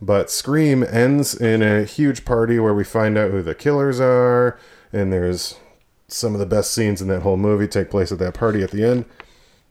But 0.00 0.30
Scream 0.30 0.84
ends 0.84 1.34
in 1.34 1.62
a 1.62 1.82
huge 1.84 2.24
party 2.24 2.60
where 2.60 2.74
we 2.74 2.84
find 2.84 3.18
out 3.18 3.32
who 3.32 3.42
the 3.42 3.54
killers 3.54 3.98
are, 3.98 4.58
and 4.92 5.12
there's 5.12 5.56
some 6.08 6.34
of 6.34 6.40
the 6.40 6.46
best 6.46 6.72
scenes 6.72 7.02
in 7.02 7.08
that 7.08 7.22
whole 7.22 7.36
movie 7.36 7.66
take 7.66 7.90
place 7.90 8.12
at 8.12 8.18
that 8.18 8.34
party 8.34 8.62
at 8.62 8.70
the 8.70 8.84
end. 8.84 9.04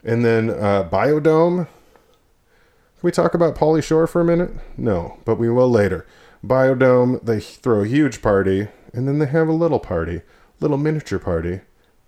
And 0.04 0.24
then 0.24 0.50
uh, 0.50 0.88
Biodome. 0.92 1.68
Can 1.68 3.08
we 3.08 3.12
talk 3.12 3.34
about 3.34 3.56
Pauly 3.56 3.84
Shore 3.84 4.08
for 4.08 4.22
a 4.22 4.26
minute? 4.26 4.52
No, 4.78 5.18
but 5.26 5.36
we 5.36 5.50
will 5.50 5.70
later. 5.70 6.06
Biodome, 6.44 7.24
they 7.24 7.40
throw 7.40 7.82
a 7.82 7.88
huge 7.88 8.22
party, 8.22 8.68
and 8.94 9.08
then 9.08 9.20
they 9.20 9.26
have 9.26 9.48
a 9.48 9.54
little 9.54 9.80
party, 9.80 10.22
little 10.60 10.78
miniature 10.78 11.20
party, 11.20 11.62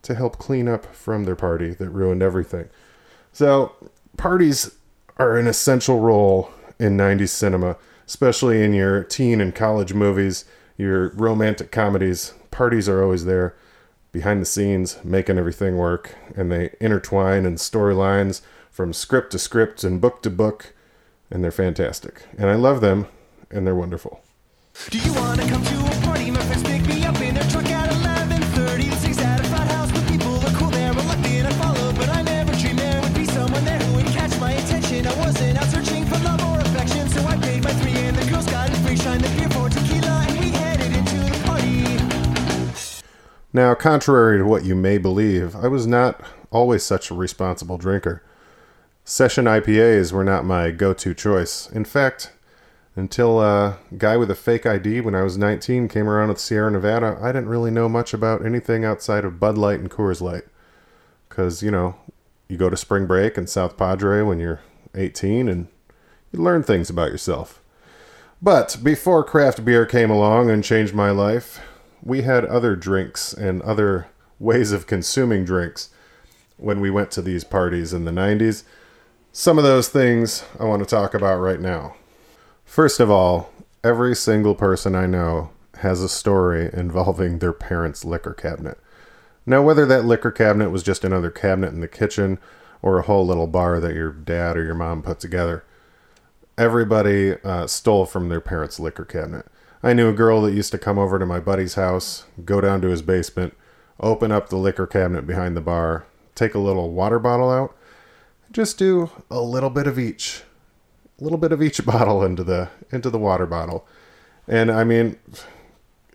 to 0.03 0.15
help 0.15 0.38
clean 0.38 0.67
up 0.67 0.96
from 0.96 1.24
their 1.24 1.36
party 1.36 1.74
that 1.74 1.89
ruined 1.89 2.22
everything. 2.22 2.69
So, 3.31 3.74
parties 4.15 4.75
are 5.17 5.38
an 5.38 5.48
essential 5.48 6.00
role 6.00 6.51
in 6.79 6.98
90s 6.98 7.29
cinema 7.29 7.77
especially 8.07 8.63
in 8.63 8.74
your 8.74 9.03
teen 9.03 9.39
and 9.39 9.53
college 9.53 9.93
movies, 9.93 10.46
your 10.77 11.10
romantic 11.10 11.72
comedies. 11.72 12.34
Parties 12.50 12.89
are 12.89 13.03
always 13.03 13.25
there 13.25 13.55
behind 14.11 14.41
the 14.41 14.45
scenes, 14.45 14.97
making 15.03 15.37
everything 15.37 15.77
work, 15.77 16.15
and 16.35 16.51
they 16.51 16.75
intertwine 16.79 17.45
in 17.45 17.55
storylines 17.55 18.41
from 18.71 18.93
script 18.93 19.31
to 19.31 19.39
script 19.39 19.83
and 19.83 20.01
book 20.01 20.21
to 20.23 20.29
book, 20.29 20.73
and 21.31 21.43
they're 21.43 21.51
fantastic. 21.51 22.23
And 22.37 22.49
I 22.49 22.55
love 22.55 22.81
them, 22.81 23.07
and 23.49 23.65
they're 23.65 23.75
wonderful. 23.75 24.21
Now, 43.57 43.73
contrary 43.73 44.37
to 44.37 44.45
what 44.45 44.65
you 44.65 44.75
may 44.75 44.99
believe, 44.99 45.55
I 45.55 45.67
was 45.67 45.87
not 45.87 46.21
always 46.51 46.83
such 46.83 47.09
a 47.09 47.15
responsible 47.15 47.79
drinker. 47.79 48.21
Session 49.03 49.45
IPAs 49.45 50.11
were 50.11 50.23
not 50.23 50.45
my 50.45 50.69
go 50.69 50.93
to 50.93 51.15
choice. 51.15 51.67
In 51.71 51.83
fact, 51.83 52.33
until 52.95 53.41
a 53.41 53.79
guy 53.97 54.15
with 54.15 54.29
a 54.29 54.35
fake 54.35 54.67
ID 54.67 55.01
when 55.01 55.15
I 55.15 55.23
was 55.23 55.39
19 55.39 55.87
came 55.87 56.07
around 56.07 56.29
with 56.29 56.37
Sierra 56.37 56.69
Nevada, 56.69 57.17
I 57.19 57.31
didn't 57.31 57.49
really 57.49 57.71
know 57.71 57.89
much 57.89 58.13
about 58.13 58.45
anything 58.45 58.85
outside 58.85 59.25
of 59.25 59.39
Bud 59.39 59.57
Light 59.57 59.79
and 59.79 59.89
Coors 59.89 60.21
Light. 60.21 60.43
Because, 61.27 61.63
you 61.63 61.71
know, 61.71 61.95
you 62.47 62.57
go 62.57 62.69
to 62.69 62.77
spring 62.77 63.07
break 63.07 63.39
in 63.39 63.47
South 63.47 63.75
Padre 63.75 64.21
when 64.21 64.39
you're 64.39 64.61
18 64.93 65.49
and 65.49 65.67
you 66.31 66.39
learn 66.39 66.61
things 66.61 66.91
about 66.91 67.09
yourself. 67.09 67.59
But 68.39 68.77
before 68.83 69.23
craft 69.23 69.65
beer 69.65 69.87
came 69.87 70.11
along 70.11 70.51
and 70.51 70.63
changed 70.63 70.93
my 70.93 71.09
life, 71.09 71.59
we 72.03 72.21
had 72.21 72.45
other 72.45 72.75
drinks 72.75 73.33
and 73.33 73.61
other 73.61 74.07
ways 74.39 74.71
of 74.71 74.87
consuming 74.87 75.43
drinks 75.43 75.89
when 76.57 76.79
we 76.79 76.89
went 76.89 77.11
to 77.11 77.21
these 77.21 77.43
parties 77.43 77.93
in 77.93 78.05
the 78.05 78.11
90s. 78.11 78.63
Some 79.31 79.57
of 79.57 79.63
those 79.63 79.89
things 79.89 80.43
I 80.59 80.65
want 80.65 80.81
to 80.81 80.89
talk 80.89 81.13
about 81.13 81.39
right 81.39 81.59
now. 81.59 81.95
First 82.65 82.99
of 82.99 83.09
all, 83.09 83.51
every 83.83 84.15
single 84.15 84.55
person 84.55 84.95
I 84.95 85.05
know 85.05 85.51
has 85.79 86.01
a 86.01 86.09
story 86.09 86.69
involving 86.73 87.39
their 87.39 87.53
parents' 87.53 88.03
liquor 88.03 88.33
cabinet. 88.33 88.79
Now, 89.45 89.61
whether 89.61 89.85
that 89.85 90.05
liquor 90.05 90.31
cabinet 90.31 90.71
was 90.71 90.83
just 90.83 91.03
another 91.03 91.31
cabinet 91.31 91.71
in 91.71 91.79
the 91.79 91.87
kitchen 91.87 92.39
or 92.81 92.97
a 92.97 93.03
whole 93.03 93.25
little 93.25 93.47
bar 93.47 93.79
that 93.79 93.95
your 93.95 94.11
dad 94.11 94.57
or 94.57 94.63
your 94.63 94.75
mom 94.75 95.01
put 95.01 95.19
together, 95.19 95.63
everybody 96.57 97.35
uh, 97.43 97.67
stole 97.67 98.05
from 98.05 98.29
their 98.29 98.41
parents' 98.41 98.79
liquor 98.79 99.05
cabinet. 99.05 99.45
I 99.84 99.93
knew 99.93 100.10
a 100.10 100.13
girl 100.13 100.41
that 100.41 100.53
used 100.53 100.72
to 100.72 100.77
come 100.77 100.98
over 100.98 101.19
to 101.19 101.25
my 101.25 101.39
buddy's 101.39 101.75
house, 101.75 102.25
go 102.43 102.62
down 102.62 102.81
to 102.81 102.89
his 102.89 103.01
basement, 103.01 103.55
open 104.00 104.31
up 104.31 104.50
the 104.50 104.57
liquor 104.57 104.88
cabinet 104.88 105.27
behind 105.27 105.55
the 105.55 105.62
bar, 105.62 106.05
take 106.36 106.55
a 106.55 106.60
little 106.60 106.91
water 106.91 107.19
bottle 107.19 107.51
out, 107.51 107.75
just 108.51 108.77
do 108.77 109.12
a 109.29 109.41
little 109.41 109.69
bit 109.69 109.88
of 109.88 110.00
each, 110.00 110.43
a 111.19 111.24
little 111.24 111.38
bit 111.38 111.51
of 111.51 111.62
each 111.62 111.86
bottle 111.86 112.24
into 112.24 112.43
the 112.43 112.69
into 112.91 113.10
the 113.10 113.19
water 113.19 113.46
bottle. 113.46 113.88
And 114.48 114.72
I 114.72 114.84
mean, 114.84 115.17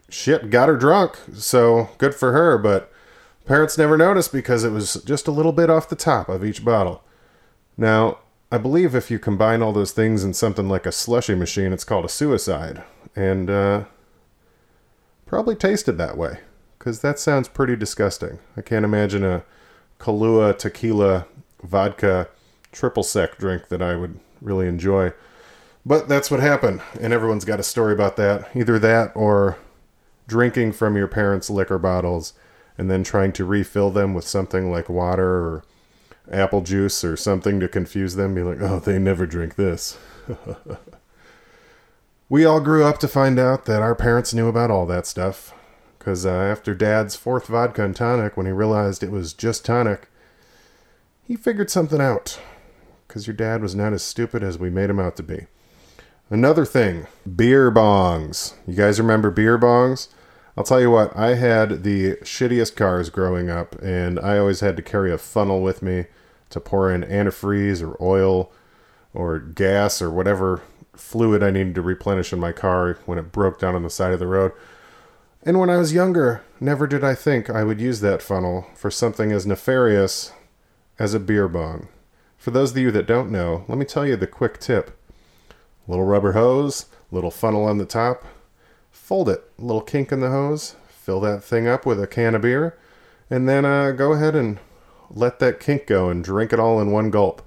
shit, 0.09 0.51
got 0.51 0.69
her 0.69 0.77
drunk, 0.77 1.19
so 1.35 1.91
good 1.99 2.15
for 2.15 2.33
her, 2.33 2.59
but 2.59 2.91
parents 3.45 3.77
never 3.77 3.97
noticed 3.97 4.33
because 4.33 4.65
it 4.65 4.71
was 4.71 4.95
just 5.05 5.29
a 5.29 5.33
little 5.33 5.53
bit 5.53 5.71
off 5.71 5.89
the 5.89 5.97
top 5.97 6.29
of 6.29 6.45
each 6.45 6.65
bottle. 6.65 7.03
Now, 7.77 8.19
I 8.51 8.59
believe 8.59 8.95
if 8.95 9.11
you 9.11 9.19
combine 9.19 9.63
all 9.63 9.73
those 9.73 9.93
things 9.93 10.25
in 10.25 10.35
something 10.35 10.69
like 10.69 10.87
a 10.87 10.93
slushy 10.93 11.35
machine, 11.35 11.73
it's 11.73 11.85
called 11.85 12.05
a 12.05 12.09
suicide. 12.09 12.85
And 13.15 13.51
uh, 13.51 13.85
probably 15.27 15.55
tasted 15.55 15.99
that 15.99 16.17
way. 16.17 16.41
Because 16.79 17.01
that 17.01 17.19
sounds 17.19 17.49
pretty 17.49 17.77
disgusting. 17.77 18.39
I 18.57 18.61
can't 18.61 18.85
imagine 18.85 19.25
a 19.25 19.45
Kahlua 20.01 20.59
tequila 20.59 21.27
vodka 21.63 22.29
triple 22.73 23.05
sec 23.05 23.39
drink 23.39 23.69
that 23.69 23.81
I 23.81 23.95
would 23.95 24.19
really 24.41 24.67
enjoy. 24.67 25.13
But 25.87 26.09
that's 26.09 26.31
what 26.31 26.41
happened. 26.41 26.81
And 27.01 27.13
everyone's 27.13 27.45
got 27.45 27.61
a 27.61 27.65
story 27.65 27.93
about 27.93 28.17
that. 28.17 28.49
Either 28.57 28.79
that 28.79 29.13
or 29.15 29.59
drinking 30.27 30.73
from 30.73 30.97
your 30.97 31.09
parents' 31.09 31.51
liquor 31.51 31.79
bottles 31.79 32.33
and 32.79 32.91
then 32.91 33.05
trying 33.05 33.33
to 33.33 33.45
refill 33.45 33.91
them 33.91 34.15
with 34.15 34.27
something 34.27 34.71
like 34.71 34.89
water 34.89 35.31
or 35.31 35.65
apple 36.31 36.63
juice 36.63 37.05
or 37.05 37.17
something 37.17 37.61
to 37.61 37.69
confuse 37.69 38.15
them. 38.15 38.35
Be 38.35 38.43
like, 38.43 38.61
oh, 38.61 38.81
they 38.81 38.99
never 38.99 39.27
drink 39.27 39.57
this. 39.57 39.99
we 42.33 42.47
all 42.47 42.61
grew 42.61 42.83
up 42.83 42.97
to 42.97 43.07
find 43.07 43.39
out 43.39 43.67
that 43.67 43.83
our 43.83 43.95
parents 43.95 44.33
knew 44.33 44.49
about 44.49 44.71
all 44.71 44.87
that 44.87 45.07
stuff. 45.07 45.53
Because 45.99 46.25
uh, 46.25 46.31
after 46.31 46.75
dad's 46.75 47.15
fourth 47.15 47.47
vodka 47.47 47.85
and 47.85 47.95
tonic, 47.95 48.39
when 48.39 48.47
he 48.47 48.53
realized 48.53 49.03
it 49.03 49.11
was 49.11 49.35
just 49.35 49.67
tonic, 49.67 50.09
he 51.23 51.37
figured 51.37 51.69
something 51.69 52.01
out. 52.01 52.41
Because 53.07 53.27
your 53.27 53.37
dad 53.37 53.61
was 53.61 53.75
not 53.75 53.93
as 53.93 54.03
stupid 54.03 54.43
as 54.43 54.59
we 54.59 54.71
made 54.71 54.89
him 54.89 54.99
out 54.99 55.15
to 55.17 55.23
be. 55.23 55.45
Another 56.31 56.65
thing 56.65 57.07
beer 57.37 57.71
bongs. 57.71 58.55
You 58.67 58.77
guys 58.77 58.99
remember 58.99 59.31
beer 59.31 59.59
bongs? 59.59 60.09
I'll 60.57 60.65
tell 60.65 60.81
you 60.81 60.91
what, 60.91 61.15
I 61.15 61.35
had 61.35 61.83
the 61.83 62.17
shittiest 62.23 62.77
cars 62.77 63.11
growing 63.11 63.51
up, 63.51 63.75
and 63.83 64.19
I 64.19 64.39
always 64.39 64.61
had 64.61 64.79
to 64.79 64.83
carry 64.83 65.13
a 65.13 65.19
funnel 65.19 65.61
with 65.61 65.83
me 65.83 66.07
to 66.49 66.61
pour 66.61 66.91
in 66.91 67.03
antifreeze 67.03 67.87
or 67.87 68.03
oil 68.03 68.51
or 69.13 69.39
gas 69.39 70.01
or 70.01 70.11
whatever 70.11 70.63
fluid 70.95 71.43
I 71.43 71.51
needed 71.51 71.75
to 71.77 71.83
replenish 71.83 72.33
in 72.33 72.39
my 72.39 72.53
car 72.53 72.99
when 73.07 73.19
it 73.19 73.33
broke 73.33 73.59
down 73.59 73.75
on 73.75 73.83
the 73.83 73.91
side 73.91 74.13
of 74.13 74.19
the 74.19 74.27
road. 74.27 74.53
And 75.43 75.59
when 75.59 75.71
I 75.71 75.77
was 75.77 75.93
younger, 75.93 76.43
never 76.61 76.87
did 76.87 77.03
I 77.03 77.15
think 77.15 77.51
I 77.51 77.65
would 77.65 77.81
use 77.81 78.01
that 78.01 78.23
funnel 78.23 78.67
for 78.75 78.91
something 78.91 79.33
as 79.33 79.47
nefarious 79.47 80.33
as 80.99 81.15
a 81.15 81.21
beer 81.21 81.49
bong. 81.49 81.89
For 82.37 82.51
those 82.51 82.73
of 82.73 82.79
you 82.79 82.91
that 82.93 83.07
don't 83.07 83.31
know, 83.31 83.65
let 83.69 83.79
me 83.79 83.85
tell 83.85 84.07
you 84.07 84.17
the 84.17 84.27
quick 84.27 84.59
tip. 84.59 84.99
Little 85.89 86.05
rubber 86.05 86.33
hose, 86.33 86.87
little 87.11 87.31
funnel 87.31 87.65
on 87.65 87.79
the 87.79 87.85
top, 87.85 88.25
fold 88.91 89.29
it, 89.29 89.51
little 89.59 89.81
kink 89.81 90.13
in 90.13 90.21
the 90.21 90.31
hose, 90.31 90.77
fill 90.89 91.21
that 91.21 91.43
thing 91.43 91.67
up 91.67 91.85
with 91.85 92.01
a 92.01 92.07
can 92.07 92.35
of 92.35 92.43
beer, 92.43 92.79
and 93.29 93.49
then 93.49 93.65
uh, 93.65 93.91
go 93.93 94.13
ahead 94.13 94.37
and 94.37 94.59
let 95.11 95.39
that 95.41 95.61
kink 95.61 95.87
go 95.87 96.09
and 96.09 96.23
drink 96.23 96.53
it 96.53 96.61
all 96.61 96.81
in 96.81 96.91
one 96.91 97.11
gulp. 97.11 97.43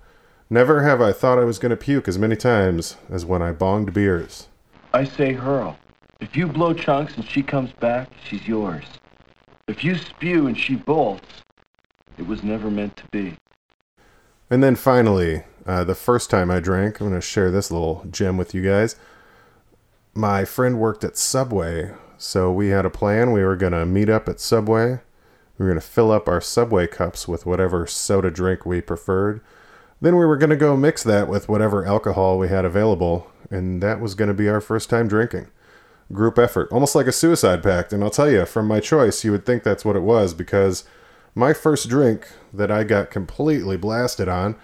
Never 0.50 0.84
have 0.84 1.02
I 1.02 1.12
thought 1.12 1.40
I 1.40 1.44
was 1.44 1.58
going 1.58 1.72
to 1.72 1.76
puke 1.76 2.08
as 2.08 2.20
many 2.20 2.36
times 2.36 2.98
as 3.10 3.26
when 3.26 3.42
I 3.42 3.52
bonged 3.52 3.94
beers. 3.94 4.48
I 4.94 5.04
say 5.04 5.34
hurl. 5.34 5.78
If 6.20 6.38
you 6.38 6.48
blow 6.48 6.74
chunks 6.74 7.16
and 7.16 7.26
she 7.26 7.42
comes 7.42 7.72
back, 7.74 8.10
she's 8.24 8.48
yours. 8.48 8.86
If 9.68 9.84
you 9.84 9.96
spew 9.96 10.46
and 10.46 10.58
she 10.58 10.76
bolts, 10.76 11.28
it 12.20 12.28
was 12.28 12.44
never 12.44 12.70
meant 12.70 12.96
to 12.98 13.04
be. 13.12 13.36
And 14.50 14.62
then 14.64 14.76
finally, 14.76 15.44
uh, 15.66 15.84
the 15.84 15.96
first 15.96 16.30
time 16.30 16.52
I 16.52 16.60
drank, 16.60 17.02
I'm 17.02 17.10
going 17.10 17.20
to 17.20 17.26
share 17.26 17.50
this 17.50 17.72
little 17.72 18.06
gem 18.12 18.38
with 18.38 18.54
you 18.54 18.62
guys. 18.62 18.96
My 20.14 20.46
friend 20.46 20.80
worked 20.80 21.04
at 21.04 21.18
Subway, 21.18 21.92
so 22.20 22.52
we 22.52 22.68
had 22.68 22.86
a 22.86 22.92
plan. 22.92 23.32
We 23.32 23.44
were 23.44 23.56
going 23.56 23.74
to 23.74 23.86
meet 23.86 24.10
up 24.10 24.30
at 24.30 24.40
Subway. 24.40 25.00
We 25.58 25.66
were 25.66 25.72
going 25.72 25.82
to 25.82 25.86
fill 25.86 26.12
up 26.12 26.30
our 26.30 26.40
Subway 26.40 26.86
cups 26.86 27.28
with 27.28 27.48
whatever 27.48 27.88
soda 27.88 28.30
drink 28.30 28.64
we 28.64 28.80
preferred. 28.80 29.42
Then 30.02 30.18
we 30.18 30.26
were 30.26 30.38
going 30.38 30.50
to 30.50 30.56
go 30.56 30.76
mix 30.76 31.04
that 31.04 31.28
with 31.28 31.48
whatever 31.50 31.86
alcohol 31.86 32.38
we 32.38 32.50
had 32.50 32.66
available, 32.66 33.32
and 33.50 33.82
that 33.82 34.02
was 34.02 34.16
going 34.16 34.28
to 34.28 34.34
be 34.34 34.50
our 34.50 34.62
first 34.62 34.90
time 34.90 35.08
drinking. 35.08 35.48
Group 36.14 36.38
effort, 36.38 36.72
almost 36.72 36.96
like 36.96 37.08
a 37.08 37.12
suicide 37.12 37.64
pact. 37.64 37.92
And 37.92 38.04
I'll 38.04 38.10
tell 38.10 38.30
you, 38.30 38.46
from 38.46 38.68
my 38.68 38.80
choice, 38.80 39.24
you 39.24 39.32
would 39.32 39.46
think 39.46 39.64
that's 39.64 39.86
what 39.86 39.96
it 39.96 40.02
was 40.02 40.34
because 40.34 40.84
my 41.34 41.54
first 41.54 41.90
drink 41.90 42.28
that 42.54 42.70
I 42.70 42.84
got 42.84 43.10
completely 43.10 43.78
blasted 43.78 44.28
on 44.28 44.56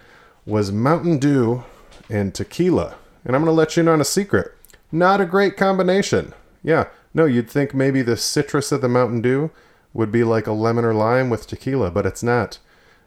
was 0.46 0.72
Mountain 0.72 1.20
Dew 1.20 1.64
and 2.10 2.34
tequila. 2.34 2.96
And 3.26 3.36
I'm 3.36 3.44
going 3.44 3.54
to 3.54 3.58
let 3.58 3.76
you 3.76 3.82
in 3.82 3.88
on 3.88 4.02
a 4.02 4.06
secret. 4.06 4.54
Not 4.92 5.22
a 5.22 5.26
great 5.26 5.58
combination. 5.58 6.34
Yeah, 6.64 6.88
no, 7.14 7.26
you'd 7.26 7.50
think 7.50 7.74
maybe 7.74 8.02
the 8.02 8.18
citrus 8.18 8.72
of 8.72 8.82
the 8.82 8.90
Mountain 8.90 9.22
Dew 9.22 9.52
would 9.94 10.12
be 10.12 10.24
like 10.24 10.48
a 10.48 10.52
lemon 10.52 10.86
or 10.86 10.94
lime 10.94 11.30
with 11.30 11.48
tequila, 11.48 11.92
but 11.92 12.06
it's 12.06 12.24
not. 12.24 12.60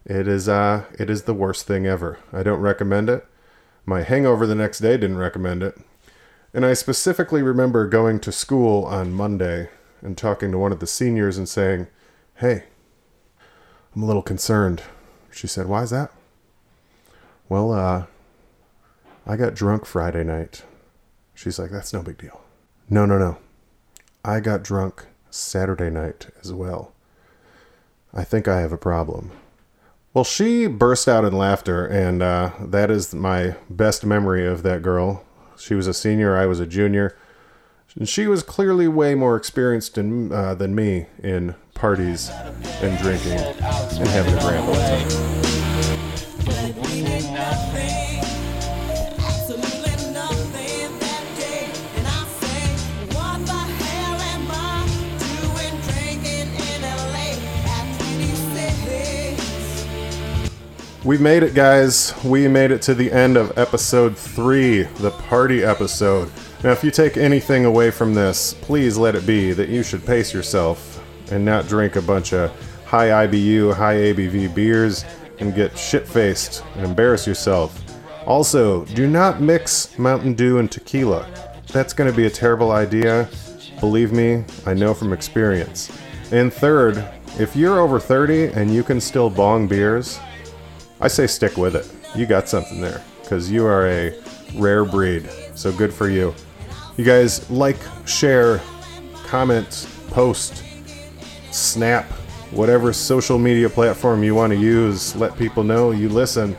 It 0.07 0.29
is 0.29 0.49
uh 0.49 0.85
it 0.99 1.09
is 1.09 1.23
the 1.23 1.35
worst 1.35 1.67
thing 1.67 1.87
ever. 1.87 2.19
I 2.33 2.43
don't 2.43 2.61
recommend 2.61 3.09
it. 3.09 3.27
My 3.87 4.03
hangover 4.03 4.47
the 4.47 4.55
next 4.55 4.81
day 4.81 4.97
didn't 4.97 5.19
recommend 5.19 5.62
it. 5.62 5.79
And 6.53 6.64
I 6.64 6.75
specifically 6.75 7.43
remember 7.43 7.88
going 7.88 8.21
to 8.21 8.33
school 8.33 8.85
on 8.85 9.12
Monday 9.12 9.71
and 10.03 10.17
talking 10.17 10.53
to 10.53 10.59
one 10.59 10.73
of 10.73 10.81
the 10.81 10.87
seniors 10.87 11.38
and 11.38 11.49
saying, 11.49 11.87
"Hey, 12.37 12.64
I'm 13.95 14.03
a 14.03 14.07
little 14.07 14.23
concerned." 14.23 14.83
She 15.31 15.47
said, 15.47 15.67
"Why 15.67 15.83
is 15.83 15.90
that?" 15.90 16.12
Well, 17.49 17.73
uh 17.73 18.05
I 19.27 19.37
got 19.37 19.55
drunk 19.55 19.87
Friday 19.87 20.23
night. 20.23 20.64
She's 21.35 21.59
like, 21.59 21.71
"That's 21.71 21.95
no 21.95 22.03
big 22.03 22.19
deal." 22.19 22.43
No, 22.90 23.07
no, 23.07 23.19
no. 23.19 23.38
I 24.23 24.40
got 24.40 24.62
drunk 24.62 25.07
Saturday 25.31 25.88
night 25.90 26.27
as 26.43 26.53
well. 26.53 26.93
I 28.12 28.23
think 28.23 28.47
I 28.47 28.61
have 28.61 28.73
a 28.73 28.79
problem. 28.79 29.33
Well, 30.14 30.22
she 30.22 30.68
burst 30.68 31.09
out 31.09 31.24
in 31.24 31.33
laughter, 31.33 31.85
and 31.85 32.22
uh, 32.22 32.53
that 32.61 32.88
is 32.88 33.12
my 33.12 33.57
best 33.68 34.07
memory 34.07 34.46
of 34.46 34.62
that 34.62 34.81
girl. 34.81 35.24
She 35.59 35.74
was 35.74 35.88
a 35.88 35.92
senior, 35.92 36.37
I 36.37 36.46
was 36.46 36.61
a 36.61 36.66
junior. 36.66 37.16
And 37.96 38.09
she 38.09 38.29
was 38.29 38.44
clearly 38.44 38.87
way 38.87 39.16
more 39.16 39.37
experienced 39.37 39.98
in, 39.98 40.31
uh, 40.31 40.55
than 40.55 40.72
me 40.72 41.07
in 41.20 41.57
parties 41.74 42.31
and 42.81 42.96
drinking 42.98 43.33
and 43.33 44.09
having 44.09 44.35
a 44.35 44.40
grand 44.40 44.68
old 44.68 44.77
time. 44.77 45.43
We 61.05 61.19
made 61.19 61.43
it, 61.43 61.53
guys. 61.53 62.14
We 62.25 62.49
made 62.49 62.71
it 62.71 62.81
to 62.83 62.95
the 62.95 63.12
end 63.12 63.37
of 63.37 63.59
episode 63.59 64.17
three, 64.17 64.85
the 64.85 65.11
party 65.11 65.62
episode. 65.62 66.33
Now, 66.62 66.71
if 66.71 66.83
you 66.83 66.90
take 66.90 67.19
anything 67.19 67.67
away 67.67 67.90
from 67.90 68.14
this, 68.14 68.55
please 68.62 68.97
let 68.97 69.14
it 69.14 69.27
be 69.27 69.53
that 69.53 69.69
you 69.69 69.83
should 69.83 70.07
pace 70.07 70.33
yourself 70.33 71.05
and 71.31 71.45
not 71.45 71.69
drink 71.69 71.97
a 71.97 72.01
bunch 72.01 72.33
of 72.33 72.51
high 72.87 73.27
IBU, 73.27 73.75
high 73.75 73.97
ABV 73.97 74.55
beers 74.55 75.05
and 75.40 75.55
get 75.55 75.77
shit 75.77 76.09
faced 76.09 76.64
and 76.75 76.87
embarrass 76.87 77.27
yourself. 77.27 77.83
Also, 78.27 78.87
do 78.87 79.07
not 79.07 79.43
mix 79.43 79.99
Mountain 79.99 80.33
Dew 80.33 80.59
and 80.59 80.73
tequila. 80.73 81.29
That's 81.71 81.93
going 81.93 82.11
to 82.11 82.17
be 82.17 82.25
a 82.25 82.31
terrible 82.31 82.71
idea. 82.71 83.29
Believe 83.79 84.12
me, 84.12 84.43
I 84.64 84.73
know 84.73 84.95
from 84.95 85.12
experience. 85.12 85.95
And 86.33 86.51
third, 86.51 87.07
if 87.38 87.55
you're 87.55 87.79
over 87.79 88.01
30 88.01 88.55
and 88.59 88.73
you 88.73 88.83
can 88.83 89.03
still 89.03 89.29
bong 89.29 89.69
beers, 89.69 90.19
I 91.05 91.09
say 91.09 91.27
stick 91.27 91.59
with 91.59 91.77
it. 91.77 91.87
You 92.17 92.25
got 92.25 92.49
something 92.49 92.81
there 92.81 93.03
because 93.21 93.51
you 93.51 93.67
are 93.67 93.87
a 93.87 94.19
rare 94.55 94.87
breed. 94.87 95.29
So 95.55 95.71
good 95.71 95.93
for 95.93 96.09
you. 96.09 96.35
You 96.97 97.05
guys 97.05 97.51
like, 97.51 97.77
share, 98.07 98.62
comment, 99.27 99.87
post, 100.09 100.64
snap, 101.51 102.07
whatever 102.53 102.95
social 102.95 103.38
media 103.38 103.69
platform 103.69 104.25
you 104.25 104.35
want 104.35 104.55
to 104.55 104.59
use. 104.59 105.14
Let 105.14 105.37
people 105.37 105.62
know 105.62 105.90
you 105.90 106.09
listen. 106.09 106.57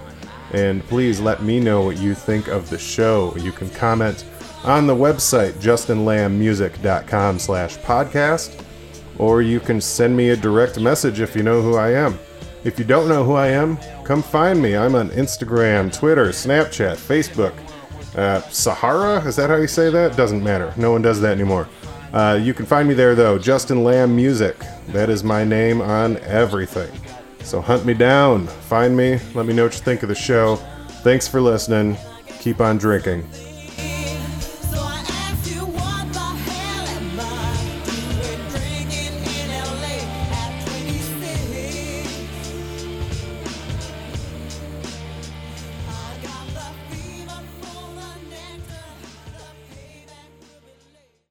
And 0.54 0.84
please 0.84 1.20
let 1.20 1.42
me 1.42 1.60
know 1.60 1.82
what 1.82 1.98
you 1.98 2.14
think 2.14 2.48
of 2.48 2.70
the 2.70 2.78
show. 2.78 3.36
You 3.38 3.52
can 3.52 3.72
comment 3.72 4.26
on 4.64 4.86
the 4.86 4.96
website, 4.96 5.54
justinlambmusic.com 5.54 7.40
slash 7.40 7.78
podcast, 7.80 8.64
or 9.18 9.42
you 9.42 9.60
can 9.60 9.82
send 9.82 10.16
me 10.16 10.30
a 10.30 10.36
direct 10.36 10.80
message 10.80 11.20
if 11.20 11.36
you 11.36 11.42
know 11.42 11.64
who 11.64 11.78
I 11.78 11.94
am. 11.94 12.20
If 12.66 12.80
you 12.80 12.84
don't 12.84 13.08
know 13.08 13.24
who 13.24 13.34
I 13.34 13.50
am, 13.50 13.78
come 14.04 14.24
find 14.24 14.60
me. 14.60 14.76
I'm 14.76 14.96
on 14.96 15.12
Instagram, 15.12 15.94
Twitter, 15.96 16.30
Snapchat, 16.30 16.96
Facebook. 16.96 17.54
Uh, 18.18 18.42
Sahara? 18.50 19.24
Is 19.24 19.36
that 19.36 19.52
how 19.52 19.58
you 19.58 19.68
say 19.68 19.92
that? 19.92 20.18
Doesn't 20.18 20.44
matter. 20.44 20.74
No 20.76 20.92
one 20.92 21.04
does 21.04 21.22
that 21.22 21.32
anymore. 21.32 21.70
Uh, 22.12 22.40
you 22.42 22.56
can 22.56 22.66
find 22.66 22.88
me 22.88 22.96
there 22.96 23.14
though, 23.14 23.38
Justin 23.38 23.84
Lamb 23.84 24.16
Music. 24.16 24.58
That 24.88 25.12
is 25.12 25.24
my 25.24 25.44
name 25.44 25.80
on 25.80 26.18
everything. 26.20 26.90
So 27.42 27.62
hunt 27.62 27.86
me 27.86 27.94
down, 27.94 28.48
find 28.48 28.98
me, 28.98 29.20
let 29.36 29.46
me 29.46 29.54
know 29.54 29.66
what 29.66 29.74
you 29.76 29.82
think 29.82 30.02
of 30.02 30.10
the 30.10 30.16
show. 30.16 30.56
Thanks 31.04 31.28
for 31.28 31.42
listening. 31.42 31.98
Keep 32.40 32.62
on 32.62 32.80
drinking. 32.80 33.30